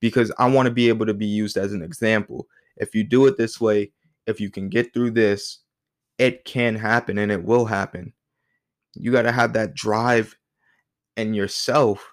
Because 0.00 0.32
I 0.38 0.48
want 0.48 0.66
to 0.66 0.72
be 0.72 0.88
able 0.88 1.04
to 1.04 1.12
be 1.12 1.26
used 1.26 1.58
as 1.58 1.74
an 1.74 1.82
example. 1.82 2.48
If 2.78 2.94
you 2.94 3.04
do 3.04 3.26
it 3.26 3.36
this 3.36 3.60
way, 3.60 3.92
if 4.26 4.40
you 4.40 4.50
can 4.50 4.70
get 4.70 4.94
through 4.94 5.10
this, 5.10 5.58
it 6.16 6.46
can 6.46 6.74
happen 6.76 7.18
and 7.18 7.30
it 7.30 7.44
will 7.44 7.66
happen. 7.66 8.14
You 8.94 9.12
got 9.12 9.22
to 9.22 9.32
have 9.32 9.52
that 9.52 9.74
drive 9.74 10.34
in 11.18 11.34
yourself 11.34 12.08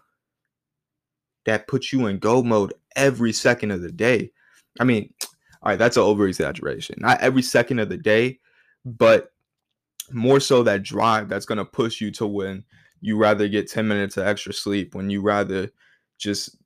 that 1.46 1.68
puts 1.68 1.94
you 1.94 2.08
in 2.08 2.20
go 2.20 2.44
mode 2.44 2.74
every 2.98 3.32
second 3.32 3.72
of 3.72 3.82
the 3.82 3.94
day. 3.94 4.30
I 4.82 4.84
mean, 4.84 5.14
all 5.64 5.70
right, 5.70 5.80
that's 5.80 5.96
an 5.96 6.04
over 6.04 6.28
exaggeration. 6.28 6.98
Not 7.00 7.22
every 7.22 7.44
second 7.44 7.80
of 7.80 7.88
the 7.88 7.98
day, 7.98 8.40
but 8.84 9.32
more 10.12 10.42
so 10.42 10.64
that 10.64 10.84
drive 10.84 11.30
that's 11.30 11.46
going 11.46 11.60
to 11.60 11.66
push 11.66 12.02
you 12.02 12.12
to 12.12 12.28
when 12.28 12.66
you 13.02 13.18
rather 13.18 13.48
get 13.48 13.70
10 13.70 13.88
minutes 13.88 14.18
of 14.18 14.26
extra 14.26 14.54
sleep, 14.54 14.96
when 14.96 15.10
you 15.10 15.22
rather 15.22 15.70
just 16.18 16.58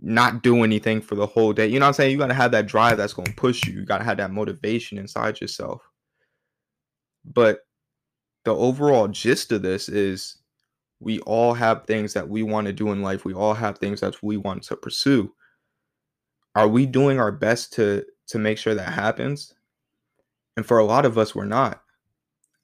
not 0.00 0.42
do 0.42 0.64
anything 0.64 1.00
for 1.00 1.14
the 1.14 1.26
whole 1.26 1.52
day. 1.52 1.66
You 1.66 1.78
know 1.78 1.84
what 1.84 1.88
I'm 1.88 1.94
saying? 1.94 2.12
You 2.12 2.18
got 2.18 2.28
to 2.28 2.34
have 2.34 2.52
that 2.52 2.66
drive 2.66 2.96
that's 2.96 3.12
going 3.12 3.26
to 3.26 3.34
push 3.34 3.66
you. 3.66 3.74
You 3.74 3.84
got 3.84 3.98
to 3.98 4.04
have 4.04 4.16
that 4.16 4.32
motivation 4.32 4.98
inside 4.98 5.40
yourself. 5.40 5.82
But 7.24 7.60
the 8.44 8.54
overall 8.54 9.08
gist 9.08 9.52
of 9.52 9.62
this 9.62 9.88
is 9.88 10.38
we 11.00 11.20
all 11.20 11.54
have 11.54 11.84
things 11.84 12.14
that 12.14 12.28
we 12.28 12.42
want 12.42 12.66
to 12.66 12.72
do 12.72 12.92
in 12.92 13.02
life. 13.02 13.24
We 13.24 13.34
all 13.34 13.54
have 13.54 13.78
things 13.78 14.00
that 14.00 14.22
we 14.22 14.36
want 14.36 14.62
to 14.64 14.76
pursue. 14.76 15.32
Are 16.54 16.68
we 16.68 16.86
doing 16.86 17.20
our 17.20 17.32
best 17.32 17.72
to 17.74 18.04
to 18.28 18.38
make 18.38 18.58
sure 18.58 18.74
that 18.74 18.92
happens? 18.92 19.54
And 20.56 20.64
for 20.66 20.78
a 20.78 20.84
lot 20.84 21.06
of 21.06 21.16
us, 21.18 21.34
we're 21.34 21.44
not. 21.44 21.82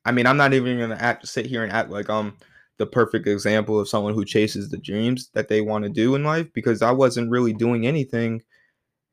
I 0.06 0.12
mean, 0.12 0.26
I'm 0.26 0.36
not 0.36 0.54
even 0.54 0.78
gonna 0.78 0.96
act 1.00 1.26
sit 1.26 1.46
here 1.46 1.64
and 1.64 1.72
act 1.72 1.90
like 1.90 2.08
I'm 2.08 2.36
the 2.78 2.86
perfect 2.86 3.26
example 3.26 3.80
of 3.80 3.88
someone 3.88 4.14
who 4.14 4.24
chases 4.24 4.68
the 4.68 4.78
dreams 4.78 5.30
that 5.34 5.48
they 5.48 5.60
want 5.60 5.84
to 5.84 5.90
do 5.90 6.14
in 6.14 6.22
life 6.24 6.46
because 6.52 6.80
I 6.80 6.92
wasn't 6.92 7.30
really 7.30 7.52
doing 7.52 7.86
anything 7.86 8.42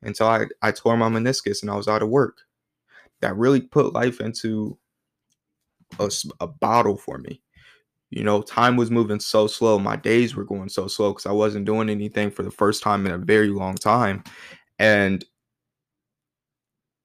until 0.02 0.28
I, 0.28 0.46
I 0.62 0.70
tore 0.70 0.96
my 0.96 1.08
meniscus 1.08 1.62
and 1.62 1.70
I 1.70 1.76
was 1.76 1.88
out 1.88 2.02
of 2.02 2.10
work. 2.10 2.38
That 3.22 3.36
really 3.36 3.60
put 3.60 3.94
life 3.94 4.20
into 4.20 4.78
a, 5.98 6.10
a 6.40 6.46
bottle 6.46 6.96
for 6.96 7.18
me. 7.18 7.42
You 8.10 8.22
know, 8.22 8.42
time 8.42 8.76
was 8.76 8.90
moving 8.90 9.18
so 9.18 9.48
slow. 9.48 9.78
My 9.78 9.96
days 9.96 10.36
were 10.36 10.44
going 10.44 10.68
so 10.68 10.86
slow 10.86 11.12
because 11.12 11.26
I 11.26 11.32
wasn't 11.32 11.64
doing 11.64 11.88
anything 11.88 12.30
for 12.30 12.44
the 12.44 12.50
first 12.50 12.82
time 12.82 13.06
in 13.06 13.12
a 13.12 13.18
very 13.18 13.48
long 13.48 13.74
time. 13.74 14.22
And 14.78 15.24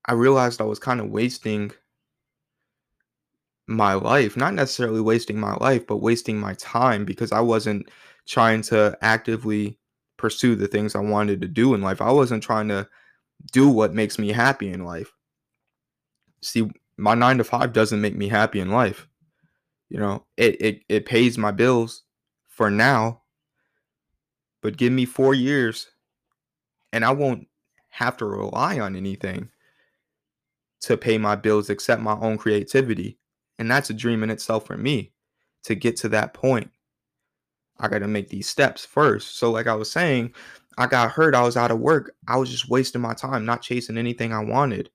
I 0.05 0.13
realized 0.13 0.61
I 0.61 0.65
was 0.65 0.79
kind 0.79 0.99
of 0.99 1.09
wasting 1.09 1.71
my 3.69 3.93
life, 3.93 4.35
not 4.35 4.55
necessarily 4.55 4.99
wasting 4.99 5.39
my 5.39 5.55
life, 5.57 5.85
but 5.85 5.97
wasting 5.97 6.39
my 6.39 6.55
time 6.55 7.05
because 7.05 7.31
I 7.31 7.39
wasn't 7.39 7.89
trying 8.25 8.63
to 8.63 8.97
actively 9.01 9.77
pursue 10.17 10.55
the 10.55 10.67
things 10.67 10.95
I 10.95 10.99
wanted 10.99 11.39
to 11.41 11.47
do 11.47 11.75
in 11.75 11.81
life. 11.81 12.01
I 12.01 12.11
wasn't 12.11 12.43
trying 12.43 12.67
to 12.69 12.87
do 13.51 13.69
what 13.69 13.93
makes 13.93 14.17
me 14.17 14.29
happy 14.29 14.69
in 14.71 14.85
life. 14.85 15.13
See, 16.41 16.69
my 16.97 17.13
nine 17.13 17.37
to 17.37 17.43
five 17.43 17.71
doesn't 17.71 18.01
make 18.01 18.15
me 18.15 18.27
happy 18.27 18.59
in 18.59 18.71
life. 18.71 19.07
You 19.89 19.99
know, 19.99 20.25
it 20.35 20.59
it 20.61 20.81
it 20.89 21.05
pays 21.05 21.37
my 21.37 21.51
bills 21.51 22.03
for 22.47 22.71
now. 22.71 23.21
But 24.61 24.77
give 24.77 24.91
me 24.91 25.05
four 25.05 25.33
years 25.33 25.87
and 26.91 27.05
I 27.05 27.11
won't 27.11 27.47
have 27.89 28.17
to 28.17 28.25
rely 28.25 28.79
on 28.79 28.95
anything 28.95 29.49
to 30.81 30.97
pay 30.97 31.17
my 31.17 31.35
bills 31.35 31.69
except 31.69 32.01
my 32.01 32.17
own 32.19 32.37
creativity. 32.37 33.19
And 33.59 33.69
that's 33.69 33.91
a 33.91 33.93
dream 33.93 34.23
in 34.23 34.31
itself 34.31 34.65
for 34.65 34.77
me 34.77 35.11
to 35.63 35.75
get 35.75 35.97
to 35.97 36.09
that 36.09 36.33
point. 36.33 36.71
I 37.79 37.87
got 37.87 37.99
to 37.99 38.07
make 38.07 38.29
these 38.29 38.47
steps 38.47 38.85
first. 38.85 39.37
So, 39.37 39.51
like 39.51 39.67
I 39.67 39.75
was 39.75 39.91
saying, 39.91 40.33
I 40.77 40.87
got 40.87 41.11
hurt. 41.11 41.35
I 41.35 41.43
was 41.43 41.57
out 41.57 41.71
of 41.71 41.79
work. 41.79 42.15
I 42.27 42.37
was 42.37 42.49
just 42.49 42.69
wasting 42.69 43.01
my 43.01 43.13
time, 43.13 43.45
not 43.45 43.61
chasing 43.61 43.97
anything 43.97 44.33
I 44.33 44.43
wanted. 44.43 44.89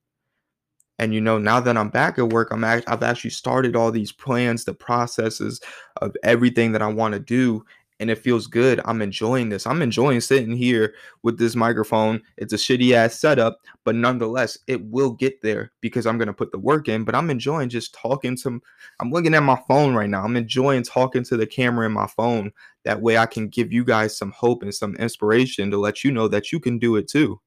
And 0.97 1.13
you 1.13 1.21
know, 1.21 1.37
now 1.37 1.59
that 1.59 1.77
I'm 1.77 1.89
back 1.89 2.17
at 2.17 2.29
work, 2.29 2.49
I'm 2.51 2.63
act- 2.63 2.87
I've 2.87 3.03
actually 3.03 3.31
started 3.31 3.75
all 3.75 3.91
these 3.91 4.11
plans, 4.11 4.63
the 4.63 4.73
processes 4.73 5.61
of 6.01 6.15
everything 6.23 6.71
that 6.71 6.81
I 6.81 6.87
want 6.87 7.13
to 7.13 7.19
do, 7.19 7.65
and 7.99 8.09
it 8.09 8.17
feels 8.17 8.47
good. 8.47 8.81
I'm 8.85 9.01
enjoying 9.01 9.49
this. 9.49 9.65
I'm 9.65 9.81
enjoying 9.81 10.19
sitting 10.21 10.55
here 10.55 10.93
with 11.23 11.37
this 11.37 11.55
microphone. 11.55 12.21
It's 12.37 12.53
a 12.53 12.57
shitty 12.57 12.91
ass 12.91 13.19
setup, 13.19 13.59
but 13.83 13.95
nonetheless, 13.95 14.57
it 14.67 14.83
will 14.85 15.11
get 15.11 15.41
there 15.41 15.71
because 15.81 16.05
I'm 16.05 16.17
gonna 16.17 16.33
put 16.33 16.51
the 16.51 16.59
work 16.59 16.89
in. 16.89 17.03
But 17.03 17.15
I'm 17.15 17.29
enjoying 17.29 17.69
just 17.69 17.93
talking 17.93 18.35
to. 18.37 18.61
I'm 18.99 19.11
looking 19.11 19.33
at 19.33 19.43
my 19.43 19.61
phone 19.67 19.95
right 19.95 20.09
now. 20.09 20.23
I'm 20.23 20.35
enjoying 20.35 20.83
talking 20.83 21.23
to 21.25 21.37
the 21.37 21.47
camera 21.47 21.85
in 21.85 21.93
my 21.93 22.07
phone. 22.07 22.51
That 22.83 23.01
way, 23.01 23.17
I 23.17 23.25
can 23.25 23.47
give 23.47 23.71
you 23.71 23.85
guys 23.85 24.17
some 24.17 24.31
hope 24.31 24.61
and 24.61 24.73
some 24.73 24.95
inspiration 24.97 25.71
to 25.71 25.77
let 25.77 26.03
you 26.03 26.11
know 26.11 26.27
that 26.27 26.51
you 26.51 26.59
can 26.59 26.79
do 26.79 26.97
it 26.97 27.07
too. 27.07 27.39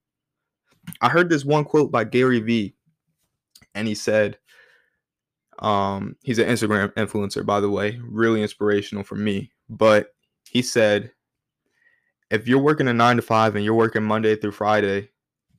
I 1.00 1.09
heard 1.09 1.28
this 1.28 1.45
one 1.45 1.64
quote 1.64 1.93
by 1.93 2.05
Gary 2.05 2.40
Vee 2.40 2.75
and 3.75 3.87
he 3.87 3.95
said, 3.95 4.38
um, 5.59 6.17
he's 6.23 6.38
an 6.38 6.49
Instagram 6.49 6.93
influencer, 6.95 7.45
by 7.45 7.61
the 7.61 7.69
way, 7.69 8.00
really 8.02 8.43
inspirational 8.43 9.05
for 9.05 9.17
me. 9.17 9.50
But 9.69 10.09
he 10.50 10.62
said, 10.62 11.12
if 12.31 12.47
you're 12.47 12.59
working 12.59 12.88
a 12.88 12.93
nine 12.93 13.17
to 13.17 13.23
five 13.23 13.57
and 13.57 13.64
you're 13.64 13.75
working 13.75 14.02
Monday 14.02 14.37
through 14.37 14.52
Friday, 14.52 15.11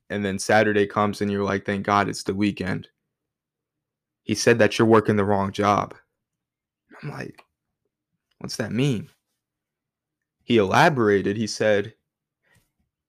and 0.08 0.24
then 0.24 0.38
Saturday 0.38 0.86
comes 0.86 1.20
and 1.20 1.30
you're 1.30 1.44
like, 1.44 1.64
thank 1.64 1.86
God 1.86 2.08
it's 2.08 2.24
the 2.24 2.34
weekend. 2.34 2.88
He 4.22 4.34
said 4.34 4.58
that 4.58 4.78
you're 4.78 4.88
working 4.88 5.16
the 5.16 5.24
wrong 5.24 5.52
job. 5.52 5.94
I'm 7.02 7.10
like, 7.10 7.44
what's 8.38 8.56
that 8.56 8.72
mean? 8.72 9.08
He 10.42 10.58
elaborated. 10.58 11.36
He 11.36 11.46
said, 11.46 11.94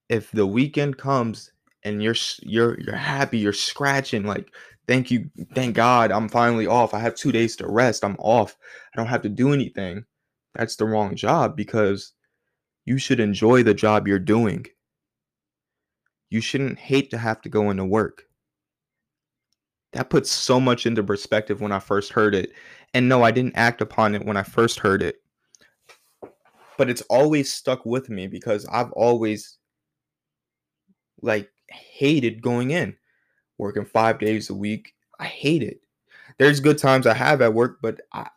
if 0.10 0.30
the 0.32 0.46
weekend 0.46 0.98
comes 0.98 1.52
and 1.84 2.04
you're 2.04 2.16
you're 2.42 2.80
you're 2.80 2.96
happy, 2.96 3.40
you're 3.40 3.54
scratching 3.54 4.24
like 4.24 4.54
thank 4.88 5.10
you, 5.10 5.30
thank 5.56 5.76
God, 5.76 6.12
I'm 6.12 6.28
finally 6.28 6.68
off. 6.68 6.94
I 6.94 7.00
have 7.00 7.16
two 7.16 7.32
days 7.32 7.56
to 7.58 7.68
rest. 7.68 8.04
I'm 8.04 8.18
off. 8.20 8.58
I 8.94 8.98
don't 8.98 9.08
have 9.08 9.22
to 9.22 9.30
do 9.30 9.54
anything. 9.54 10.06
That's 10.56 10.76
the 10.76 10.86
wrong 10.86 11.16
job 11.16 11.56
because 11.56 12.14
you 12.86 12.98
should 12.98 13.20
enjoy 13.20 13.64
the 13.64 13.74
job 13.74 14.08
you're 14.08 14.20
doing. 14.20 14.66
You 16.30 16.42
shouldn't 16.42 16.80
hate 16.80 17.12
to 17.12 17.18
have 17.18 17.42
to 17.42 17.50
go 17.50 17.70
into 17.70 17.86
work. 17.86 18.24
That 19.94 20.10
puts 20.10 20.32
so 20.32 20.60
much 20.60 20.86
into 20.86 21.04
perspective 21.04 21.60
when 21.62 21.72
I 21.72 21.80
first 21.80 22.14
heard 22.14 22.34
it. 22.34 22.54
And 22.94 23.10
no, 23.10 23.24
I 23.24 23.32
didn't 23.32 23.58
act 23.58 23.82
upon 23.82 24.16
it 24.16 24.26
when 24.26 24.38
I 24.38 24.44
first 24.44 24.80
heard 24.80 25.04
it. 25.04 25.18
But 26.78 26.90
it's 26.90 27.02
always 27.04 27.54
stuck 27.54 27.86
with 27.86 28.10
me 28.10 28.28
because 28.28 28.66
I've 28.66 28.92
always 28.94 29.58
like 31.22 31.50
hated 31.70 32.42
going 32.42 32.72
in 32.72 32.96
working 33.58 33.86
five 33.86 34.20
days 34.20 34.50
a 34.50 34.56
week. 34.56 34.94
I 35.20 35.26
hate 35.26 35.62
it. 35.62 35.82
There's 36.40 36.60
good 36.60 36.78
times 36.78 37.06
I 37.06 37.14
have 37.14 37.42
at 37.42 37.54
work, 37.54 37.80
but 37.82 38.02
I 38.14 38.28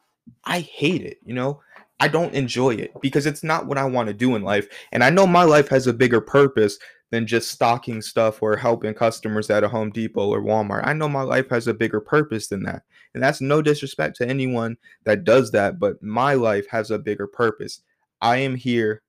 I 0.44 0.61
hate 0.61 1.02
it, 1.02 1.18
you 1.25 1.35
know? 1.35 1.61
I 2.01 2.09
don't 2.09 2.35
enjoy 2.35 2.75
it 2.75 2.93
because 3.01 3.27
it's 3.27 3.45
not 3.45 3.67
what 3.67 3.79
I 3.79 3.85
want 3.85 4.09
to 4.09 4.15
do 4.15 4.35
in 4.37 4.43
life. 4.43 4.69
And 4.93 5.03
I 5.05 5.11
know 5.11 5.27
my 5.27 5.45
life 5.45 5.69
has 5.69 5.87
a 5.87 5.93
bigger 5.93 6.21
purpose 6.21 6.79
than 7.11 7.27
just 7.27 7.51
stocking 7.51 8.03
stuff 8.03 8.43
or 8.43 8.57
helping 8.57 8.95
customers 8.95 9.49
at 9.49 9.63
a 9.63 9.69
Home 9.69 9.91
Depot 9.91 10.29
or 10.29 10.43
Walmart. 10.43 10.87
I 10.87 10.93
know 10.93 11.09
my 11.09 11.23
life 11.23 11.49
has 11.51 11.69
a 11.69 11.75
bigger 11.75 12.01
purpose 12.01 12.49
than 12.49 12.65
that. 12.65 12.83
And 13.15 13.23
that's 13.23 13.41
no 13.41 13.63
disrespect 13.63 14.17
to 14.17 14.29
anyone 14.29 14.77
that 15.05 15.25
does 15.25 15.53
that, 15.53 15.79
but 15.79 16.03
my 16.03 16.35
life 16.35 16.67
has 16.69 16.91
a 16.91 16.99
bigger 16.99 17.29
purpose. 17.29 17.83
I 18.21 18.39
am 18.39 18.57
here 18.57 19.03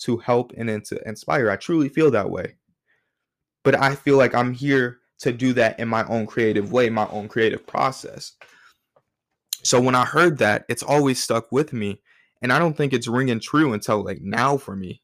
to 0.00 0.16
help 0.16 0.52
and 0.56 0.84
to 0.86 1.08
inspire. 1.08 1.50
I 1.50 1.56
truly 1.56 1.88
feel 1.88 2.10
that 2.10 2.30
way. 2.30 2.56
But 3.62 3.76
I 3.76 3.94
feel 3.94 4.16
like 4.16 4.34
I'm 4.34 4.52
here 4.52 4.98
to 5.20 5.32
do 5.32 5.52
that 5.52 5.78
in 5.78 5.86
my 5.86 6.04
own 6.06 6.26
creative 6.26 6.72
way, 6.72 6.90
my 6.90 7.06
own 7.10 7.28
creative 7.28 7.66
process. 7.66 8.32
So 9.62 9.80
when 9.80 9.94
I 9.94 10.04
heard 10.04 10.38
that, 10.38 10.64
it's 10.68 10.82
always 10.82 11.22
stuck 11.22 11.50
with 11.52 11.72
me. 11.72 12.00
And 12.42 12.52
I 12.52 12.58
don't 12.58 12.76
think 12.76 12.92
it's 12.92 13.08
ringing 13.08 13.40
true 13.40 13.72
until 13.72 14.02
like 14.02 14.20
now 14.22 14.56
for 14.56 14.74
me. 14.76 15.02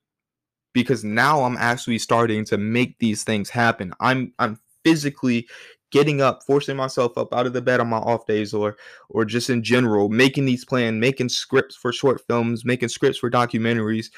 Because 0.73 1.05
now 1.05 1.43
I'm 1.43 1.57
actually 1.57 1.99
starting 1.99 2.45
to 2.47 2.59
make 2.59 2.99
these 2.99 3.25
things 3.25 3.49
happen. 3.49 3.93
I'm 4.01 4.33
I'm 4.39 4.59
physically 4.85 5.49
getting 5.91 6.21
up, 6.21 6.43
forcing 6.43 6.77
myself 6.77 7.17
up 7.17 7.33
out 7.33 7.47
of 7.47 7.53
the 7.53 7.63
bed 7.63 7.81
on 7.81 7.89
my 7.89 7.97
off 7.99 8.27
days 8.27 8.53
or 8.53 8.77
or 9.09 9.25
just 9.25 9.49
in 9.49 9.63
general, 9.63 10.09
making 10.09 10.45
these 10.45 10.65
plans, 10.65 11.01
making 11.01 11.31
scripts 11.31 11.77
for 11.77 11.93
short 11.93 12.21
films, 12.27 12.65
making 12.65 12.91
scripts 12.91 13.19
for 13.19 13.31
documentaries, 13.31 14.11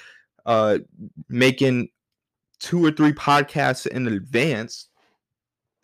uh 0.47 0.79
making 1.29 1.89
two 2.59 2.85
or 2.85 2.91
three 2.91 3.13
podcasts 3.13 3.87
in 3.87 4.07
advance 4.09 4.89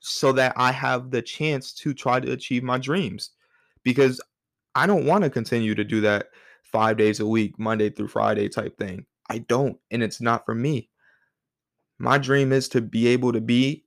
so 0.00 0.32
that 0.32 0.52
I 0.56 0.72
have 0.72 1.10
the 1.10 1.22
chance 1.22 1.72
to 1.74 1.94
try 1.94 2.20
to 2.20 2.32
achieve 2.32 2.62
my 2.62 2.78
dreams. 2.78 3.30
Because 3.84 4.20
I 4.74 4.86
don't 4.86 5.06
want 5.06 5.24
to 5.24 5.30
continue 5.30 5.74
to 5.74 5.84
do 5.84 6.00
that 6.02 6.30
five 6.62 6.96
days 6.96 7.20
a 7.20 7.26
week, 7.26 7.58
Monday 7.58 7.90
through 7.90 8.08
Friday 8.08 8.48
type 8.48 8.76
thing. 8.76 9.06
I 9.30 9.38
don't, 9.38 9.78
and 9.90 10.02
it's 10.02 10.20
not 10.20 10.44
for 10.44 10.54
me. 10.54 10.90
My 11.98 12.18
dream 12.18 12.52
is 12.52 12.68
to 12.70 12.80
be 12.80 13.06
able 13.08 13.32
to 13.32 13.40
be 13.40 13.84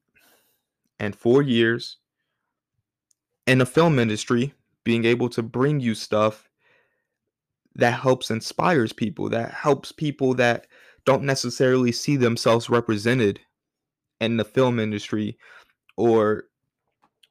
in 1.00 1.12
four 1.12 1.42
years 1.42 1.98
in 3.46 3.60
the 3.60 3.66
film 3.66 4.00
industry, 4.00 4.54
being 4.84 5.06
able 5.06 5.30
to 5.30 5.44
bring 5.44 5.80
you 5.80 5.94
stuff 5.94 6.50
that 7.76 8.00
helps 8.00 8.32
inspires 8.32 8.92
people, 8.94 9.30
that 9.30 9.52
helps 9.52 9.92
people 9.92 10.34
that 10.36 10.68
don't 11.06 11.24
necessarily 11.24 11.92
see 11.92 12.18
themselves 12.18 12.70
represented 12.70 13.40
in 14.20 14.38
the 14.38 14.46
film 14.46 14.80
industry 14.80 15.38
or 15.96 16.46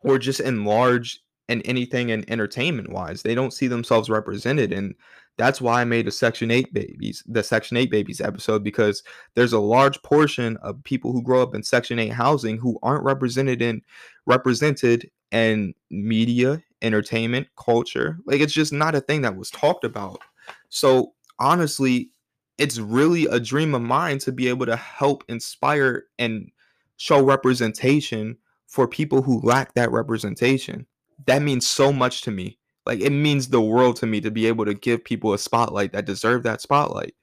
or 0.02 0.18
just 0.18 0.40
in 0.40 0.64
large 0.64 1.20
and 1.48 1.62
anything 1.64 2.08
in 2.10 2.28
entertainment 2.30 2.90
wise. 2.90 3.22
They 3.22 3.34
don't 3.34 3.52
see 3.52 3.68
themselves 3.68 4.10
represented. 4.10 4.72
And 4.72 4.94
that's 5.36 5.60
why 5.60 5.80
I 5.80 5.84
made 5.84 6.08
a 6.08 6.12
Section 6.12 6.50
8 6.50 6.72
babies, 6.72 7.22
the 7.26 7.42
Section 7.42 7.76
8 7.76 7.90
babies 7.90 8.20
episode, 8.20 8.64
because 8.64 9.02
there's 9.34 9.52
a 9.52 9.60
large 9.60 10.02
portion 10.02 10.56
of 10.58 10.82
people 10.84 11.12
who 11.12 11.22
grow 11.22 11.42
up 11.42 11.54
in 11.54 11.62
Section 11.62 11.98
8 11.98 12.08
housing 12.08 12.58
who 12.58 12.78
aren't 12.82 13.04
represented 13.04 13.62
in 13.62 13.82
represented 14.26 15.10
in 15.30 15.74
media, 15.90 16.62
entertainment, 16.82 17.48
culture. 17.56 18.18
Like 18.26 18.40
it's 18.40 18.52
just 18.52 18.72
not 18.72 18.94
a 18.94 19.00
thing 19.00 19.22
that 19.22 19.36
was 19.36 19.50
talked 19.50 19.84
about. 19.84 20.20
So 20.68 21.12
honestly, 21.38 22.10
it's 22.58 22.78
really 22.78 23.26
a 23.26 23.38
dream 23.38 23.74
of 23.74 23.82
mine 23.82 24.18
to 24.20 24.32
be 24.32 24.48
able 24.48 24.66
to 24.66 24.76
help 24.76 25.24
inspire 25.28 26.04
and 26.18 26.50
show 26.96 27.22
representation 27.22 28.38
for 28.66 28.88
people 28.88 29.20
who 29.22 29.40
lack 29.42 29.74
that 29.74 29.92
representation 29.92 30.86
that 31.24 31.42
means 31.42 31.66
so 31.66 31.92
much 31.92 32.22
to 32.22 32.30
me. 32.30 32.58
Like 32.84 33.00
it 33.00 33.10
means 33.10 33.48
the 33.48 33.60
world 33.60 33.96
to 33.96 34.06
me 34.06 34.20
to 34.20 34.30
be 34.30 34.46
able 34.46 34.64
to 34.64 34.74
give 34.74 35.04
people 35.04 35.32
a 35.32 35.38
spotlight 35.38 35.92
that 35.92 36.04
deserve 36.04 36.42
that 36.44 36.60
spotlight. 36.60 37.14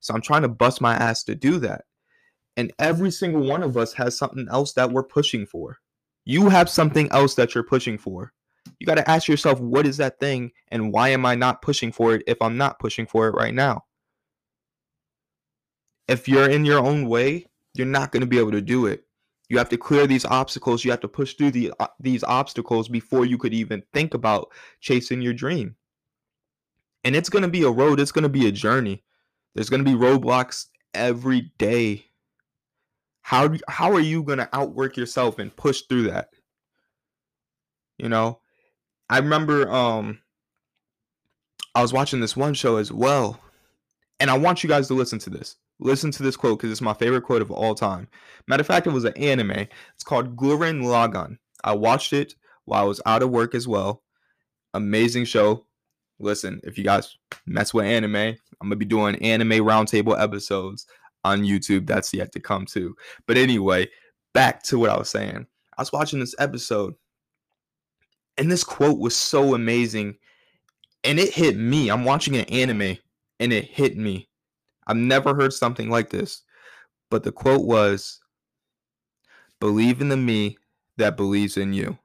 So 0.00 0.14
I'm 0.14 0.22
trying 0.22 0.42
to 0.42 0.48
bust 0.48 0.80
my 0.80 0.94
ass 0.94 1.24
to 1.24 1.34
do 1.34 1.58
that. 1.58 1.84
And 2.56 2.72
every 2.78 3.10
single 3.10 3.42
one 3.42 3.62
of 3.62 3.76
us 3.76 3.92
has 3.94 4.16
something 4.16 4.46
else 4.50 4.72
that 4.74 4.90
we're 4.90 5.02
pushing 5.02 5.46
for. 5.46 5.78
You 6.24 6.48
have 6.48 6.68
something 6.68 7.10
else 7.12 7.34
that 7.34 7.54
you're 7.54 7.64
pushing 7.64 7.98
for. 7.98 8.32
You 8.78 8.86
got 8.86 8.96
to 8.96 9.10
ask 9.10 9.28
yourself, 9.28 9.60
what 9.60 9.86
is 9.86 9.96
that 9.98 10.20
thing? 10.20 10.52
And 10.68 10.92
why 10.92 11.10
am 11.10 11.26
I 11.26 11.34
not 11.34 11.62
pushing 11.62 11.92
for 11.92 12.14
it 12.14 12.22
if 12.26 12.40
I'm 12.40 12.56
not 12.56 12.78
pushing 12.78 13.06
for 13.06 13.28
it 13.28 13.34
right 13.34 13.54
now? 13.54 13.84
If 16.08 16.28
you're 16.28 16.48
in 16.50 16.64
your 16.64 16.80
own 16.80 17.08
way, 17.08 17.46
you're 17.74 17.86
not 17.86 18.10
going 18.10 18.22
to 18.22 18.26
be 18.26 18.38
able 18.38 18.52
to 18.52 18.60
do 18.60 18.86
it. 18.86 19.04
You 19.50 19.58
have 19.58 19.68
to 19.70 19.76
clear 19.76 20.06
these 20.06 20.24
obstacles. 20.24 20.84
You 20.84 20.92
have 20.92 21.00
to 21.00 21.08
push 21.08 21.34
through 21.34 21.50
the, 21.50 21.72
uh, 21.80 21.88
these 21.98 22.22
obstacles 22.22 22.88
before 22.88 23.26
you 23.26 23.36
could 23.36 23.52
even 23.52 23.82
think 23.92 24.14
about 24.14 24.52
chasing 24.80 25.20
your 25.20 25.34
dream. 25.34 25.74
And 27.02 27.16
it's 27.16 27.28
going 27.28 27.42
to 27.42 27.48
be 27.48 27.64
a 27.64 27.70
road, 27.70 27.98
it's 27.98 28.12
going 28.12 28.22
to 28.22 28.28
be 28.28 28.46
a 28.46 28.52
journey. 28.52 29.02
There's 29.54 29.68
going 29.68 29.84
to 29.84 29.90
be 29.90 29.98
roadblocks 29.98 30.66
every 30.94 31.52
day. 31.58 32.06
How 33.22 33.50
how 33.68 33.92
are 33.92 34.00
you 34.00 34.22
going 34.22 34.38
to 34.38 34.48
outwork 34.52 34.96
yourself 34.96 35.38
and 35.38 35.54
push 35.54 35.82
through 35.82 36.04
that? 36.04 36.30
You 37.98 38.08
know, 38.08 38.40
I 39.08 39.18
remember 39.18 39.68
um 39.70 40.20
I 41.74 41.82
was 41.82 41.92
watching 41.92 42.20
this 42.20 42.36
one 42.36 42.54
show 42.54 42.76
as 42.76 42.92
well. 42.92 43.40
And 44.20 44.30
I 44.30 44.38
want 44.38 44.62
you 44.62 44.68
guys 44.68 44.86
to 44.88 44.94
listen 44.94 45.18
to 45.20 45.30
this. 45.30 45.56
Listen 45.82 46.10
to 46.10 46.22
this 46.22 46.36
quote 46.36 46.58
because 46.58 46.70
it's 46.70 46.82
my 46.82 46.92
favorite 46.92 47.22
quote 47.22 47.40
of 47.40 47.50
all 47.50 47.74
time. 47.74 48.06
Matter 48.46 48.60
of 48.60 48.66
fact, 48.66 48.86
it 48.86 48.92
was 48.92 49.04
an 49.04 49.16
anime. 49.16 49.66
It's 49.94 50.04
called 50.04 50.36
Gurren 50.36 50.82
Lagann. 50.82 51.38
I 51.64 51.72
watched 51.72 52.12
it 52.12 52.34
while 52.66 52.82
I 52.82 52.86
was 52.86 53.00
out 53.06 53.22
of 53.22 53.30
work 53.30 53.54
as 53.54 53.66
well. 53.66 54.02
Amazing 54.74 55.24
show. 55.24 55.66
Listen, 56.18 56.60
if 56.64 56.76
you 56.76 56.84
guys 56.84 57.16
mess 57.46 57.72
with 57.72 57.86
anime, 57.86 58.14
I'm 58.14 58.36
gonna 58.62 58.76
be 58.76 58.84
doing 58.84 59.16
anime 59.16 59.64
roundtable 59.64 60.20
episodes 60.20 60.86
on 61.24 61.42
YouTube. 61.42 61.86
That's 61.86 62.12
yet 62.12 62.30
to 62.32 62.40
come 62.40 62.66
too. 62.66 62.94
But 63.26 63.38
anyway, 63.38 63.88
back 64.34 64.62
to 64.64 64.78
what 64.78 64.90
I 64.90 64.98
was 64.98 65.08
saying. 65.08 65.46
I 65.78 65.82
was 65.82 65.92
watching 65.92 66.20
this 66.20 66.34
episode, 66.38 66.94
and 68.36 68.52
this 68.52 68.64
quote 68.64 68.98
was 68.98 69.16
so 69.16 69.54
amazing, 69.54 70.16
and 71.04 71.18
it 71.18 71.32
hit 71.32 71.56
me. 71.56 71.88
I'm 71.88 72.04
watching 72.04 72.36
an 72.36 72.44
anime, 72.44 72.98
and 73.38 73.50
it 73.50 73.64
hit 73.64 73.96
me 73.96 74.28
I've 74.90 74.96
never 74.96 75.36
heard 75.36 75.52
something 75.52 75.88
like 75.88 76.10
this. 76.10 76.42
But 77.10 77.22
the 77.22 77.30
quote 77.30 77.64
was 77.64 78.20
Believe 79.60 80.00
in 80.00 80.08
the 80.08 80.16
me 80.16 80.58
that 80.96 81.16
believes 81.16 81.56
in 81.56 81.72
you. 81.72 81.96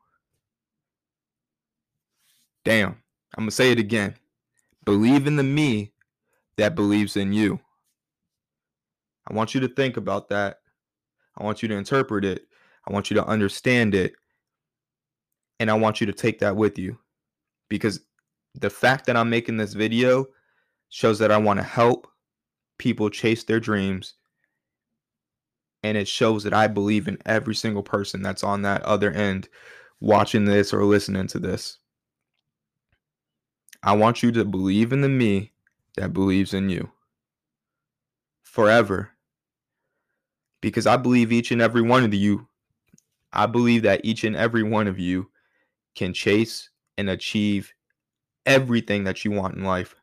Damn. 2.64 2.90
I'm 3.36 3.44
going 3.44 3.50
to 3.50 3.56
say 3.56 3.72
it 3.72 3.80
again. 3.80 4.14
Believe 4.86 5.26
in 5.26 5.36
the 5.36 5.44
me 5.44 5.94
that 6.58 6.76
believes 6.76 7.18
in 7.18 7.34
you. 7.34 7.60
I 9.28 9.34
want 9.34 9.56
you 9.56 9.62
to 9.62 9.68
think 9.68 9.98
about 9.98 10.30
that. 10.30 10.60
I 11.38 11.44
want 11.44 11.64
you 11.64 11.68
to 11.70 11.76
interpret 11.76 12.24
it. 12.24 12.46
I 12.88 12.94
want 12.94 13.10
you 13.10 13.16
to 13.16 13.26
understand 13.26 13.96
it. 13.96 14.14
And 15.60 15.72
I 15.72 15.74
want 15.74 16.00
you 16.00 16.06
to 16.06 16.14
take 16.14 16.38
that 16.40 16.56
with 16.56 16.78
you. 16.78 17.00
Because 17.68 18.02
the 18.54 18.70
fact 18.70 19.08
that 19.08 19.18
I'm 19.18 19.32
making 19.32 19.58
this 19.58 19.74
video 19.74 20.28
shows 20.90 21.18
that 21.18 21.32
I 21.32 21.38
want 21.38 21.58
to 21.58 21.64
help 21.64 22.08
people 22.78 23.10
chase 23.10 23.44
their 23.44 23.60
dreams. 23.60 24.16
And 25.84 25.98
it 25.98 26.08
shows 26.08 26.44
that 26.44 26.54
I 26.54 26.68
believe 26.68 27.08
in 27.08 27.20
every 27.26 27.54
single 27.54 27.84
person 27.84 28.22
that's 28.22 28.44
on 28.44 28.64
that 28.64 28.82
other 28.84 29.12
end 29.12 29.48
watching 30.00 30.46
this 30.46 30.74
or 30.74 30.84
listening 30.84 31.28
to 31.28 31.40
this. 31.40 31.78
I 33.84 33.94
want 33.94 34.24
you 34.24 34.32
to 34.32 34.46
believe 34.46 34.92
in 34.92 35.02
the 35.02 35.10
me 35.10 35.52
that 35.96 36.12
believes 36.12 36.54
in 36.54 36.70
you 36.70 36.90
forever. 38.42 39.12
Because 40.62 40.88
I 40.88 40.98
believe 40.98 41.32
each 41.32 41.52
and 41.52 41.62
every 41.62 41.84
one 41.84 42.04
of 42.04 42.14
you, 42.14 42.48
I 43.32 43.46
believe 43.46 43.84
that 43.84 44.02
each 44.04 44.24
and 44.24 44.36
every 44.36 44.64
one 44.64 44.88
of 44.88 44.98
you 44.98 45.30
can 45.94 46.14
chase 46.14 46.70
and 46.98 47.10
achieve 47.10 47.74
everything 48.46 49.04
that 49.04 49.24
you 49.24 49.32
want 49.32 49.56
in 49.56 49.64
life. 49.64 49.96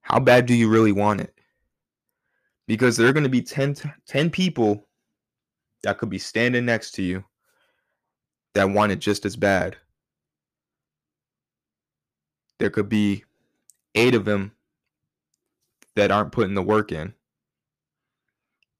How 0.00 0.18
bad 0.18 0.46
do 0.46 0.54
you 0.54 0.70
really 0.70 0.92
want 0.92 1.20
it? 1.20 1.37
Because 2.68 2.96
there 2.96 3.08
are 3.08 3.14
going 3.14 3.24
to 3.24 3.30
be 3.30 3.42
10, 3.42 3.76
10 4.06 4.30
people 4.30 4.86
that 5.82 5.98
could 5.98 6.10
be 6.10 6.18
standing 6.18 6.66
next 6.66 6.92
to 6.92 7.02
you 7.02 7.24
that 8.54 8.70
want 8.70 8.92
it 8.92 9.00
just 9.00 9.24
as 9.24 9.36
bad. 9.36 9.76
There 12.58 12.70
could 12.70 12.88
be 12.88 13.24
eight 13.94 14.14
of 14.14 14.26
them 14.26 14.52
that 15.96 16.10
aren't 16.10 16.32
putting 16.32 16.54
the 16.54 16.62
work 16.62 16.92
in. 16.92 17.14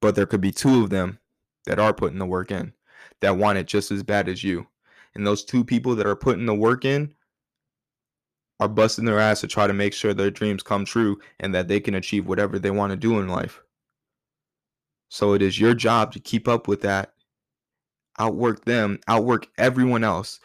But 0.01 0.15
there 0.15 0.27
could 0.27 0.39
be 0.39 0.51
two 0.51 0.83
of 0.83 0.91
them 0.91 1.19
that 1.65 1.79
are 1.79 1.93
putting 1.93 2.19
the 2.19 2.25
work 2.25 2.51
in 2.51 2.71
that 3.21 3.37
want 3.37 3.57
it 3.57 3.67
just 3.67 3.91
as 3.91 4.03
bad 4.03 4.29
as 4.29 4.43
you. 4.43 4.67
And 5.15 5.25
those 5.25 5.43
two 5.43 5.63
people 5.63 5.95
that 5.95 6.05
are 6.05 6.15
putting 6.15 6.45
the 6.45 6.53
work 6.53 6.85
in 6.85 7.13
are 8.59 8.67
busting 8.69 9.05
their 9.05 9.19
ass 9.19 9.41
to 9.41 9.47
try 9.47 9.65
to 9.65 9.73
make 9.73 9.93
sure 9.93 10.13
their 10.13 10.29
dreams 10.29 10.61
come 10.61 10.85
true 10.85 11.19
and 11.39 11.55
that 11.55 11.67
they 11.67 11.79
can 11.79 11.95
achieve 11.95 12.27
whatever 12.27 12.59
they 12.59 12.71
want 12.71 12.91
to 12.91 12.97
do 12.97 13.19
in 13.19 13.27
life. 13.27 13.61
So 15.09 15.33
it 15.33 15.41
is 15.41 15.59
your 15.59 15.73
job 15.73 16.13
to 16.13 16.19
keep 16.19 16.47
up 16.47 16.67
with 16.67 16.81
that, 16.81 17.13
outwork 18.19 18.63
them, 18.65 18.99
outwork 19.07 19.47
everyone 19.57 20.03
else 20.03 20.39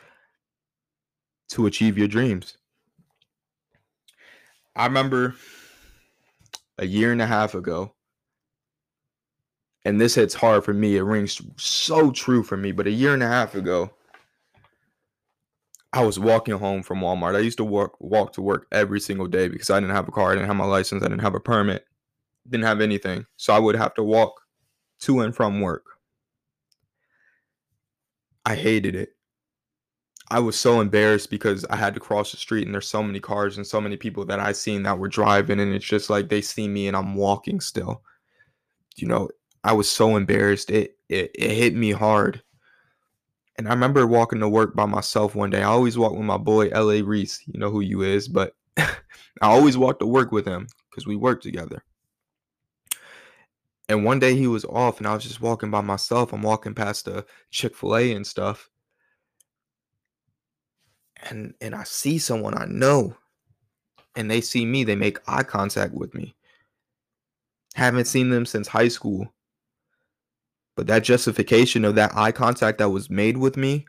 to 1.50 1.66
achieve 1.66 1.98
your 1.98 2.08
dreams. 2.08 2.56
I 4.74 4.86
remember 4.86 5.36
a 6.78 6.86
year 6.86 7.12
and 7.12 7.22
a 7.22 7.26
half 7.26 7.54
ago, 7.54 7.94
and 9.84 10.00
this 10.00 10.14
hits 10.14 10.34
hard 10.34 10.64
for 10.64 10.72
me. 10.72 10.96
It 10.96 11.02
rings 11.02 11.40
so 11.56 12.10
true 12.10 12.42
for 12.42 12.56
me. 12.56 12.72
But 12.72 12.86
a 12.86 12.90
year 12.90 13.12
and 13.12 13.22
a 13.22 13.28
half 13.28 13.54
ago, 13.54 13.90
I 15.92 16.02
was 16.02 16.18
walking 16.18 16.58
home 16.58 16.82
from 16.82 17.00
Walmart. 17.00 17.36
I 17.36 17.40
used 17.40 17.58
to 17.58 17.64
walk 17.64 18.00
walk 18.00 18.32
to 18.32 18.42
work 18.42 18.66
every 18.72 18.98
single 18.98 19.28
day 19.28 19.46
because 19.48 19.68
I 19.68 19.78
didn't 19.78 19.94
have 19.94 20.08
a 20.08 20.12
car, 20.12 20.32
I 20.32 20.34
didn't 20.34 20.48
have 20.48 20.56
my 20.56 20.64
license, 20.64 21.02
I 21.02 21.08
didn't 21.08 21.20
have 21.20 21.34
a 21.34 21.40
permit, 21.40 21.86
didn't 22.48 22.64
have 22.64 22.80
anything. 22.80 23.26
So 23.36 23.52
I 23.52 23.58
would 23.58 23.76
have 23.76 23.92
to 23.94 24.02
walk 24.02 24.40
to 25.00 25.20
and 25.20 25.34
from 25.34 25.60
work. 25.60 25.84
I 28.44 28.54
hated 28.54 28.94
it. 28.94 29.10
I 30.30 30.40
was 30.40 30.56
so 30.56 30.80
embarrassed 30.80 31.30
because 31.30 31.64
I 31.66 31.76
had 31.76 31.94
to 31.94 32.00
cross 32.00 32.30
the 32.30 32.38
street 32.38 32.66
and 32.66 32.74
there's 32.74 32.88
so 32.88 33.02
many 33.02 33.20
cars 33.20 33.56
and 33.56 33.66
so 33.66 33.80
many 33.80 33.96
people 33.96 34.24
that 34.26 34.40
I 34.40 34.52
seen 34.52 34.82
that 34.84 34.98
were 34.98 35.08
driving 35.08 35.60
and 35.60 35.74
it's 35.74 35.84
just 35.84 36.08
like 36.08 36.28
they 36.28 36.40
see 36.40 36.66
me 36.66 36.88
and 36.88 36.96
I'm 36.96 37.14
walking 37.14 37.60
still. 37.60 38.02
You 38.96 39.08
know, 39.08 39.28
I 39.62 39.72
was 39.72 39.88
so 39.88 40.16
embarrassed. 40.16 40.70
It 40.70 40.96
it, 41.08 41.30
it 41.34 41.50
hit 41.50 41.74
me 41.74 41.90
hard. 41.90 42.42
And 43.56 43.68
I 43.68 43.70
remember 43.70 44.06
walking 44.06 44.40
to 44.40 44.48
work 44.48 44.74
by 44.74 44.86
myself 44.86 45.34
one 45.34 45.50
day. 45.50 45.60
I 45.60 45.64
always 45.64 45.96
walk 45.96 46.12
with 46.12 46.22
my 46.22 46.38
boy 46.38 46.68
LA 46.68 47.02
Reese. 47.04 47.40
You 47.46 47.60
know 47.60 47.70
who 47.70 47.80
you 47.80 48.02
is, 48.02 48.26
but 48.26 48.56
I 48.76 48.96
always 49.42 49.76
walk 49.76 50.00
to 50.00 50.06
work 50.06 50.32
with 50.32 50.46
him 50.46 50.66
because 50.90 51.06
we 51.06 51.16
work 51.16 51.40
together. 51.42 51.84
And 53.88 54.04
one 54.04 54.18
day 54.18 54.34
he 54.34 54.46
was 54.46 54.64
off 54.64 54.98
and 54.98 55.06
I 55.06 55.14
was 55.14 55.24
just 55.24 55.42
walking 55.42 55.70
by 55.70 55.82
myself. 55.82 56.32
I'm 56.32 56.42
walking 56.42 56.74
past 56.74 57.06
a 57.06 57.24
Chick-fil-A 57.50 58.12
and 58.12 58.26
stuff. 58.26 58.70
And 61.30 61.54
and 61.60 61.74
I 61.74 61.84
see 61.84 62.18
someone 62.18 62.56
I 62.56 62.66
know. 62.66 63.16
And 64.16 64.30
they 64.30 64.40
see 64.40 64.64
me, 64.64 64.84
they 64.84 64.96
make 64.96 65.18
eye 65.26 65.42
contact 65.42 65.92
with 65.92 66.14
me. 66.14 66.34
Haven't 67.74 68.06
seen 68.06 68.30
them 68.30 68.46
since 68.46 68.68
high 68.68 68.88
school. 68.88 69.32
But 70.76 70.86
that 70.86 71.04
justification 71.04 71.84
of 71.84 71.94
that 71.96 72.16
eye 72.16 72.32
contact 72.32 72.78
that 72.78 72.90
was 72.90 73.10
made 73.10 73.36
with 73.36 73.56
me 73.56 73.86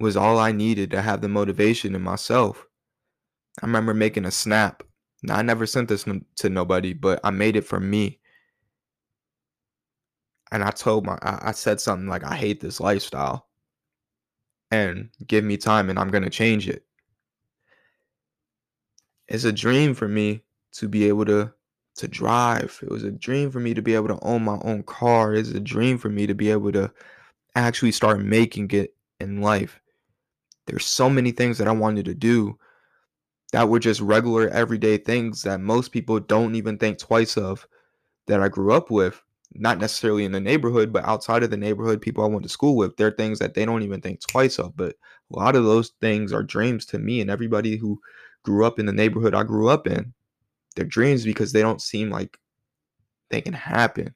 was 0.00 0.16
all 0.16 0.38
I 0.38 0.52
needed 0.52 0.90
to 0.92 1.02
have 1.02 1.20
the 1.20 1.28
motivation 1.28 1.94
in 1.94 2.02
myself. 2.02 2.66
I 3.62 3.66
remember 3.66 3.94
making 3.94 4.24
a 4.24 4.30
snap. 4.30 4.82
Now, 5.22 5.36
I 5.36 5.42
never 5.42 5.66
sent 5.66 5.88
this 5.88 6.04
to 6.36 6.48
nobody, 6.48 6.92
but 6.92 7.20
I 7.24 7.30
made 7.30 7.56
it 7.56 7.64
for 7.64 7.80
me. 7.80 8.20
And 10.50 10.62
I 10.62 10.70
told 10.70 11.04
my, 11.04 11.18
I 11.22 11.52
said 11.52 11.80
something 11.80 12.08
like, 12.08 12.24
I 12.24 12.34
hate 12.34 12.60
this 12.60 12.80
lifestyle. 12.80 13.46
And 14.70 15.10
give 15.26 15.44
me 15.44 15.56
time 15.56 15.90
and 15.90 15.98
I'm 15.98 16.10
going 16.10 16.24
to 16.24 16.30
change 16.30 16.68
it. 16.68 16.84
It's 19.28 19.44
a 19.44 19.52
dream 19.52 19.94
for 19.94 20.08
me 20.08 20.42
to 20.72 20.88
be 20.88 21.08
able 21.08 21.24
to 21.26 21.52
to 21.96 22.08
drive. 22.08 22.78
It 22.82 22.90
was 22.90 23.02
a 23.02 23.10
dream 23.10 23.50
for 23.50 23.58
me 23.58 23.74
to 23.74 23.82
be 23.82 23.94
able 23.94 24.08
to 24.08 24.18
own 24.22 24.44
my 24.44 24.58
own 24.62 24.84
car. 24.84 25.34
It's 25.34 25.50
a 25.50 25.60
dream 25.60 25.98
for 25.98 26.08
me 26.08 26.26
to 26.26 26.34
be 26.34 26.50
able 26.50 26.70
to 26.72 26.90
actually 27.56 27.92
start 27.92 28.20
making 28.20 28.70
it 28.70 28.94
in 29.18 29.42
life. 29.42 29.80
There's 30.66 30.86
so 30.86 31.10
many 31.10 31.32
things 31.32 31.58
that 31.58 31.66
I 31.66 31.72
wanted 31.72 32.04
to 32.04 32.14
do 32.14 32.56
that 33.52 33.68
were 33.68 33.78
just 33.78 34.00
regular 34.00 34.48
everyday 34.48 34.98
things 34.98 35.42
that 35.42 35.60
most 35.60 35.92
people 35.92 36.20
don't 36.20 36.54
even 36.54 36.78
think 36.78 36.98
twice 36.98 37.36
of 37.36 37.66
that 38.26 38.42
I 38.42 38.48
grew 38.48 38.72
up 38.72 38.90
with. 38.90 39.20
Not 39.54 39.78
necessarily 39.78 40.26
in 40.26 40.32
the 40.32 40.40
neighborhood, 40.40 40.92
but 40.92 41.04
outside 41.04 41.42
of 41.42 41.50
the 41.50 41.56
neighborhood, 41.56 42.02
people 42.02 42.22
I 42.22 42.28
went 42.28 42.42
to 42.42 42.50
school 42.50 42.76
with. 42.76 42.96
They're 42.96 43.10
things 43.10 43.38
that 43.38 43.54
they 43.54 43.64
don't 43.64 43.82
even 43.82 44.02
think 44.02 44.20
twice 44.20 44.58
of. 44.58 44.76
But 44.76 44.96
a 45.32 45.38
lot 45.38 45.56
of 45.56 45.64
those 45.64 45.92
things 46.02 46.32
are 46.32 46.42
dreams 46.42 46.84
to 46.86 46.98
me 46.98 47.22
and 47.22 47.30
everybody 47.30 47.76
who 47.76 47.98
grew 48.42 48.66
up 48.66 48.78
in 48.78 48.86
the 48.86 48.92
neighborhood 48.92 49.34
I 49.34 49.42
grew 49.42 49.68
up 49.68 49.86
in 49.86 50.12
their 50.76 50.84
dreams 50.84 51.24
because 51.24 51.52
they 51.52 51.62
don't 51.62 51.82
seem 51.82 52.10
like 52.10 52.38
they 53.30 53.40
can 53.40 53.54
happen, 53.54 54.14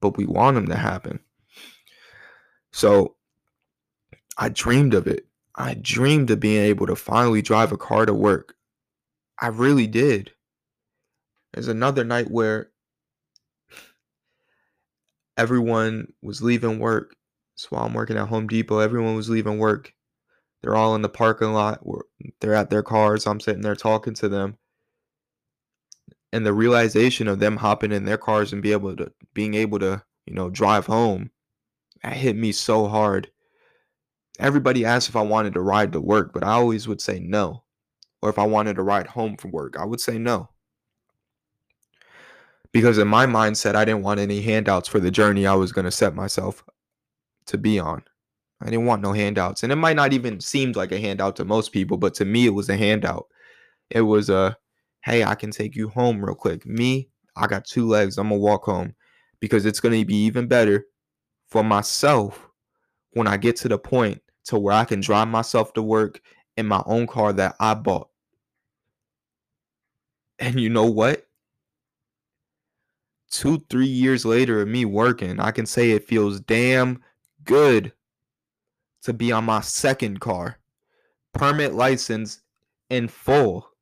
but 0.00 0.16
we 0.16 0.26
want 0.26 0.56
them 0.56 0.66
to 0.66 0.76
happen. 0.76 1.20
So 2.72 3.16
I 4.38 4.48
dreamed 4.48 4.94
of 4.94 5.06
it. 5.06 5.26
I 5.54 5.74
dreamed 5.74 6.30
of 6.30 6.40
being 6.40 6.64
able 6.64 6.86
to 6.86 6.96
finally 6.96 7.42
drive 7.42 7.72
a 7.72 7.76
car 7.76 8.06
to 8.06 8.14
work. 8.14 8.54
I 9.42 9.48
really 9.48 9.86
did. 9.86 10.32
There's 11.52 11.68
another 11.68 12.04
night 12.04 12.30
where 12.30 12.70
everyone 15.36 16.14
was 16.22 16.40
leaving 16.40 16.78
work. 16.78 17.14
So 17.56 17.68
while 17.70 17.84
I'm 17.84 17.92
working 17.92 18.16
at 18.16 18.28
Home 18.28 18.46
Depot, 18.46 18.78
everyone 18.78 19.16
was 19.16 19.28
leaving 19.28 19.58
work. 19.58 19.92
They're 20.62 20.76
all 20.76 20.94
in 20.94 21.02
the 21.02 21.10
parking 21.10 21.52
lot. 21.52 21.84
They're 22.40 22.54
at 22.54 22.70
their 22.70 22.82
cars. 22.82 23.26
I'm 23.26 23.40
sitting 23.40 23.62
there 23.62 23.76
talking 23.76 24.14
to 24.14 24.28
them 24.30 24.56
and 26.32 26.46
the 26.46 26.52
realization 26.52 27.28
of 27.28 27.38
them 27.38 27.56
hopping 27.56 27.92
in 27.92 28.04
their 28.04 28.18
cars 28.18 28.52
and 28.52 28.62
be 28.62 28.72
able 28.72 28.96
to 28.96 29.12
being 29.34 29.54
able 29.54 29.78
to 29.78 30.02
you 30.26 30.34
know 30.34 30.50
drive 30.50 30.86
home 30.86 31.30
that 32.02 32.14
hit 32.14 32.36
me 32.36 32.52
so 32.52 32.88
hard 32.88 33.30
everybody 34.38 34.84
asked 34.84 35.08
if 35.08 35.16
i 35.16 35.22
wanted 35.22 35.52
to 35.54 35.60
ride 35.60 35.92
to 35.92 36.00
work 36.00 36.32
but 36.32 36.42
i 36.42 36.52
always 36.52 36.88
would 36.88 37.00
say 37.00 37.20
no 37.20 37.61
or 38.22 38.30
if 38.30 38.38
i 38.38 38.46
wanted 38.46 38.76
to 38.76 38.82
ride 38.82 39.06
home 39.06 39.36
from 39.36 39.50
work 39.50 39.76
i 39.78 39.84
would 39.84 40.00
say 40.00 40.18
no 40.18 40.48
because 42.72 42.98
in 42.98 43.08
my 43.08 43.26
mindset 43.26 43.74
i 43.74 43.84
didn't 43.84 44.02
want 44.02 44.20
any 44.20 44.40
handouts 44.40 44.88
for 44.88 45.00
the 45.00 45.10
journey 45.10 45.46
i 45.46 45.54
was 45.54 45.72
going 45.72 45.84
to 45.84 45.90
set 45.90 46.14
myself 46.14 46.64
to 47.46 47.58
be 47.58 47.78
on 47.78 48.02
i 48.60 48.66
didn't 48.66 48.86
want 48.86 49.02
no 49.02 49.12
handouts 49.12 49.62
and 49.62 49.72
it 49.72 49.76
might 49.76 49.96
not 49.96 50.12
even 50.12 50.40
seem 50.40 50.72
like 50.72 50.92
a 50.92 51.00
handout 51.00 51.36
to 51.36 51.44
most 51.44 51.72
people 51.72 51.96
but 51.96 52.14
to 52.14 52.24
me 52.24 52.46
it 52.46 52.54
was 52.54 52.68
a 52.68 52.76
handout 52.76 53.26
it 53.90 54.00
was 54.00 54.30
a 54.30 54.56
hey, 55.02 55.24
I 55.24 55.34
can 55.34 55.50
take 55.50 55.74
you 55.74 55.88
home 55.88 56.24
real 56.24 56.34
quick. 56.34 56.64
Me, 56.64 57.08
I 57.36 57.46
got 57.46 57.64
two 57.64 57.86
legs. 57.86 58.18
I'm 58.18 58.28
going 58.28 58.40
to 58.40 58.44
walk 58.44 58.64
home 58.64 58.94
because 59.40 59.66
it's 59.66 59.80
going 59.80 59.98
to 59.98 60.06
be 60.06 60.24
even 60.24 60.46
better 60.46 60.86
for 61.48 61.62
myself 61.62 62.48
when 63.12 63.26
I 63.26 63.36
get 63.36 63.56
to 63.56 63.68
the 63.68 63.78
point 63.78 64.22
to 64.44 64.58
where 64.58 64.74
I 64.74 64.84
can 64.84 65.00
drive 65.00 65.28
myself 65.28 65.72
to 65.74 65.82
work 65.82 66.20
in 66.56 66.66
my 66.66 66.82
own 66.86 67.06
car 67.06 67.32
that 67.34 67.56
I 67.60 67.74
bought. 67.74 68.08
And 70.38 70.60
you 70.60 70.68
know 70.68 70.86
what? 70.86 71.26
Two, 73.30 73.64
three 73.70 73.86
years 73.86 74.24
later 74.24 74.60
of 74.60 74.68
me 74.68 74.84
working, 74.84 75.40
I 75.40 75.50
can 75.50 75.66
say 75.66 75.90
it 75.90 76.06
feels 76.06 76.40
damn 76.40 77.02
good 77.44 77.92
to 79.02 79.12
be 79.12 79.32
on 79.32 79.44
my 79.44 79.60
second 79.60 80.20
car. 80.20 80.58
Permit 81.32 81.74
license 81.74 82.40
in 82.90 83.08
full 83.08 83.72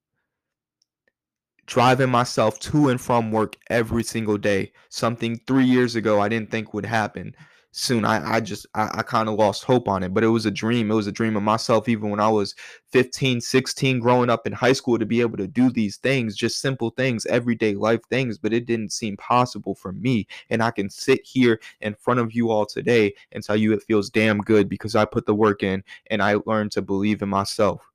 driving 1.71 2.11
myself 2.11 2.59
to 2.59 2.89
and 2.89 3.01
from 3.01 3.31
work 3.31 3.57
every 3.71 4.03
single 4.03 4.37
day. 4.37 4.73
Something 4.89 5.41
three 5.47 5.65
years 5.65 5.95
ago 5.95 6.21
I 6.21 6.29
didn't 6.29 6.51
think 6.51 6.75
would 6.75 6.85
happen 6.85 7.35
soon. 7.73 8.05
I, 8.05 8.37
I 8.37 8.41
just, 8.41 8.67
I, 8.75 8.91
I 8.95 9.03
kind 9.03 9.29
of 9.29 9.37
lost 9.37 9.65
hope 9.65 9.89
on 9.89 10.03
it, 10.03 10.13
but 10.13 10.25
it 10.25 10.29
was 10.29 10.47
a 10.47 10.51
dream. 10.51 10.91
It 10.91 10.95
was 10.95 11.07
a 11.07 11.13
dream 11.13 11.37
of 11.37 11.43
myself, 11.43 11.89
even 11.89 12.11
when 12.11 12.21
I 12.21 12.29
was 12.29 12.55
15, 12.89 13.41
16, 13.41 13.99
growing 13.99 14.31
up 14.31 14.47
in 14.47 14.53
high 14.53 14.73
school 14.73 14.99
to 14.99 15.07
be 15.07 15.21
able 15.21 15.37
to 15.37 15.47
do 15.47 15.71
these 15.71 15.97
things, 15.99 16.37
just 16.37 16.61
simple 16.61 16.91
things, 16.91 17.27
everyday 17.27 17.75
life 17.75 18.01
things, 18.11 18.39
but 18.39 18.53
it 18.53 18.67
didn't 18.67 18.93
seem 18.93 19.17
possible 19.17 19.75
for 19.75 19.93
me. 19.93 20.27
And 20.51 20.63
I 20.63 20.71
can 20.71 20.91
sit 20.91 21.21
here 21.25 21.61
in 21.81 21.95
front 21.95 22.21
of 22.21 22.33
you 22.33 22.51
all 22.51 22.67
today 22.67 23.15
and 23.33 23.43
tell 23.43 23.57
you 23.57 23.73
it 23.73 23.83
feels 23.83 24.11
damn 24.11 24.39
good 24.39 24.69
because 24.69 24.97
I 24.97 25.05
put 25.05 25.27
the 25.27 25.35
work 25.35 25.63
in 25.63 25.83
and 26.11 26.23
I 26.23 26.37
learned 26.47 26.73
to 26.73 26.83
believe 26.83 27.23
in 27.23 27.29
myself 27.29 27.91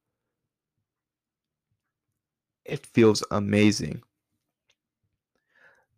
it 2.65 2.85
feels 2.87 3.23
amazing. 3.31 4.01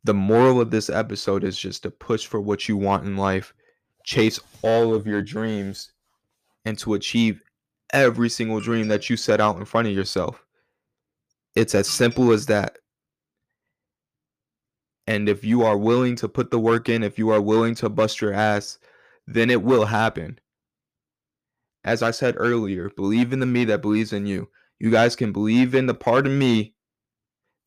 The 0.04 0.14
moral 0.14 0.62
of 0.62 0.70
this 0.70 0.90
episode 0.90 1.44
is 1.44 1.58
just 1.58 1.84
to 1.84 1.92
push 1.92 2.26
for 2.26 2.40
what 2.40 2.70
you 2.70 2.78
want 2.78 3.06
in 3.06 3.18
life, 3.18 3.54
chase 4.08 4.40
all 4.62 4.96
of 4.96 5.06
your 5.06 5.22
dreams, 5.22 5.92
and 6.64 6.80
to 6.80 6.94
achieve 6.94 7.44
every 7.92 8.30
single 8.30 8.62
dream 8.62 8.88
that 8.88 9.10
you 9.10 9.18
set 9.18 9.42
out 9.42 9.58
in 9.58 9.66
front 9.66 9.88
of 9.88 9.94
yourself. 9.94 10.44
It's 11.56 11.76
as 11.76 11.90
simple 11.90 12.32
as 12.32 12.46
that. 12.46 12.78
And 15.08 15.28
if 15.28 15.44
you 15.44 15.64
are 15.64 15.78
willing 15.78 16.16
to 16.18 16.30
put 16.30 16.52
the 16.52 16.60
work 16.60 16.88
in, 16.88 17.04
if 17.04 17.20
you 17.20 17.30
are 17.32 17.42
willing 17.42 17.76
to 17.76 17.90
bust 17.90 18.22
your 18.22 18.34
ass, 18.34 18.78
then 19.28 19.50
it 19.50 19.62
will 19.62 19.86
happen. 19.86 20.40
As 21.84 22.02
I 22.02 22.12
said 22.12 22.36
earlier, 22.38 22.90
believe 22.90 23.34
in 23.34 23.40
the 23.40 23.46
me 23.46 23.66
that 23.66 23.82
believes 23.82 24.14
in 24.14 24.26
you. 24.26 24.48
You 24.80 24.90
guys 24.90 25.18
can 25.18 25.34
believe 25.34 25.76
in 25.76 25.86
the 25.86 25.94
part 25.94 26.26
of 26.26 26.32
me 26.32 26.76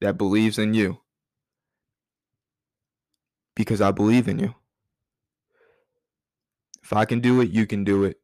that 0.01 0.17
believes 0.17 0.59
in 0.59 0.73
you. 0.73 1.01
Because 3.57 3.83
I 3.83 3.91
believe 3.91 4.27
in 4.27 4.39
you. 4.39 4.55
If 6.83 6.93
I 6.93 7.05
can 7.05 7.21
do 7.21 7.41
it, 7.41 7.51
you 7.51 7.67
can 7.67 7.85
do 7.85 8.05
it. 8.05 8.19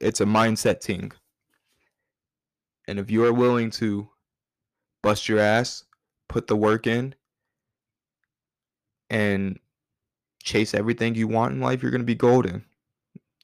It's 0.00 0.20
a 0.20 0.26
mindset 0.26 0.82
thing. 0.82 1.12
And 2.86 2.98
if 2.98 3.10
you 3.10 3.24
are 3.24 3.32
willing 3.32 3.70
to 3.72 4.08
bust 5.02 5.28
your 5.28 5.38
ass, 5.38 5.84
put 6.28 6.46
the 6.46 6.56
work 6.56 6.86
in, 6.86 7.14
and 9.08 9.58
chase 10.42 10.74
everything 10.74 11.14
you 11.14 11.28
want 11.28 11.54
in 11.54 11.60
life, 11.60 11.82
you're 11.82 11.90
going 11.90 12.00
to 12.00 12.06
be 12.06 12.14
golden. 12.14 12.64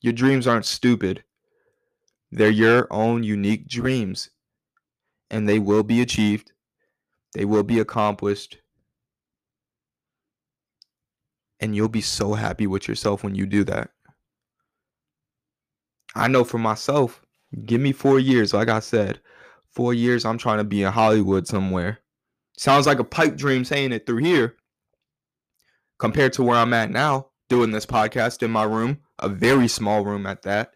Your 0.02 0.12
dreams 0.12 0.46
aren't 0.46 0.66
stupid. 0.66 1.24
They're 2.30 2.50
your 2.50 2.86
own 2.90 3.22
unique 3.22 3.66
dreams, 3.68 4.30
and 5.30 5.48
they 5.48 5.58
will 5.58 5.82
be 5.82 6.00
achieved. 6.00 6.52
They 7.32 7.44
will 7.44 7.62
be 7.62 7.78
accomplished. 7.78 8.58
And 11.60 11.76
you'll 11.76 11.88
be 11.88 12.00
so 12.00 12.34
happy 12.34 12.66
with 12.66 12.88
yourself 12.88 13.22
when 13.22 13.34
you 13.34 13.46
do 13.46 13.64
that. 13.64 13.90
I 16.14 16.26
know 16.28 16.42
for 16.42 16.58
myself, 16.58 17.22
give 17.64 17.80
me 17.80 17.92
four 17.92 18.18
years, 18.18 18.52
like 18.54 18.68
I 18.68 18.80
said, 18.80 19.20
four 19.70 19.94
years, 19.94 20.24
I'm 20.24 20.38
trying 20.38 20.58
to 20.58 20.64
be 20.64 20.82
in 20.82 20.92
Hollywood 20.92 21.46
somewhere. 21.46 21.98
Sounds 22.56 22.86
like 22.86 22.98
a 22.98 23.04
pipe 23.04 23.36
dream 23.36 23.64
saying 23.64 23.92
it 23.92 24.06
through 24.06 24.24
here 24.24 24.56
compared 25.98 26.32
to 26.32 26.42
where 26.42 26.56
I'm 26.56 26.72
at 26.72 26.90
now, 26.90 27.28
doing 27.48 27.70
this 27.70 27.86
podcast 27.86 28.42
in 28.42 28.50
my 28.50 28.64
room, 28.64 29.00
a 29.18 29.28
very 29.28 29.68
small 29.68 30.04
room 30.04 30.26
at 30.26 30.42
that. 30.42 30.72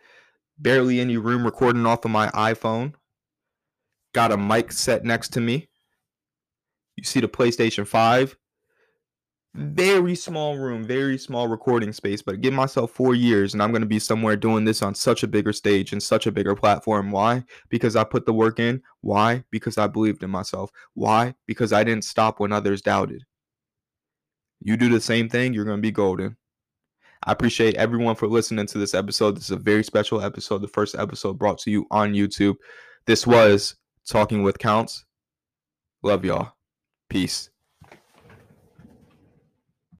Barely 0.58 1.00
any 1.00 1.16
room 1.16 1.44
recording 1.44 1.86
off 1.86 2.04
of 2.04 2.10
my 2.10 2.28
iPhone. 2.28 2.94
Got 4.12 4.30
a 4.30 4.36
mic 4.36 4.70
set 4.70 5.04
next 5.04 5.32
to 5.32 5.40
me. 5.40 5.68
You 6.94 7.02
see 7.02 7.20
the 7.20 7.28
PlayStation 7.28 7.86
5 7.86 8.36
very 9.54 10.16
small 10.16 10.56
room, 10.58 10.84
very 10.84 11.16
small 11.16 11.46
recording 11.46 11.92
space, 11.92 12.20
but 12.20 12.40
give 12.40 12.52
myself 12.52 12.90
four 12.90 13.14
years 13.14 13.54
and 13.54 13.62
I'm 13.62 13.70
going 13.70 13.82
to 13.82 13.86
be 13.86 14.00
somewhere 14.00 14.36
doing 14.36 14.64
this 14.64 14.82
on 14.82 14.94
such 14.94 15.22
a 15.22 15.28
bigger 15.28 15.52
stage 15.52 15.92
and 15.92 16.02
such 16.02 16.26
a 16.26 16.32
bigger 16.32 16.56
platform. 16.56 17.12
Why? 17.12 17.44
Because 17.68 17.94
I 17.94 18.02
put 18.02 18.26
the 18.26 18.32
work 18.32 18.58
in. 18.58 18.82
Why? 19.00 19.44
Because 19.50 19.78
I 19.78 19.86
believed 19.86 20.24
in 20.24 20.30
myself. 20.30 20.70
Why? 20.94 21.34
Because 21.46 21.72
I 21.72 21.84
didn't 21.84 22.04
stop 22.04 22.40
when 22.40 22.52
others 22.52 22.82
doubted. 22.82 23.24
You 24.60 24.76
do 24.76 24.88
the 24.88 25.00
same 25.00 25.28
thing, 25.28 25.54
you're 25.54 25.64
going 25.64 25.78
to 25.78 25.82
be 25.82 25.92
golden. 25.92 26.36
I 27.26 27.32
appreciate 27.32 27.76
everyone 27.76 28.16
for 28.16 28.26
listening 28.26 28.66
to 28.66 28.78
this 28.78 28.92
episode. 28.92 29.36
This 29.36 29.44
is 29.44 29.50
a 29.52 29.56
very 29.56 29.84
special 29.84 30.20
episode, 30.20 30.62
the 30.62 30.68
first 30.68 30.94
episode 30.94 31.38
brought 31.38 31.58
to 31.58 31.70
you 31.70 31.86
on 31.90 32.12
YouTube. 32.12 32.56
This 33.06 33.26
was 33.26 33.76
Talking 34.06 34.42
with 34.42 34.58
Counts. 34.58 35.04
Love 36.02 36.24
y'all. 36.24 36.52
Peace. 37.08 37.50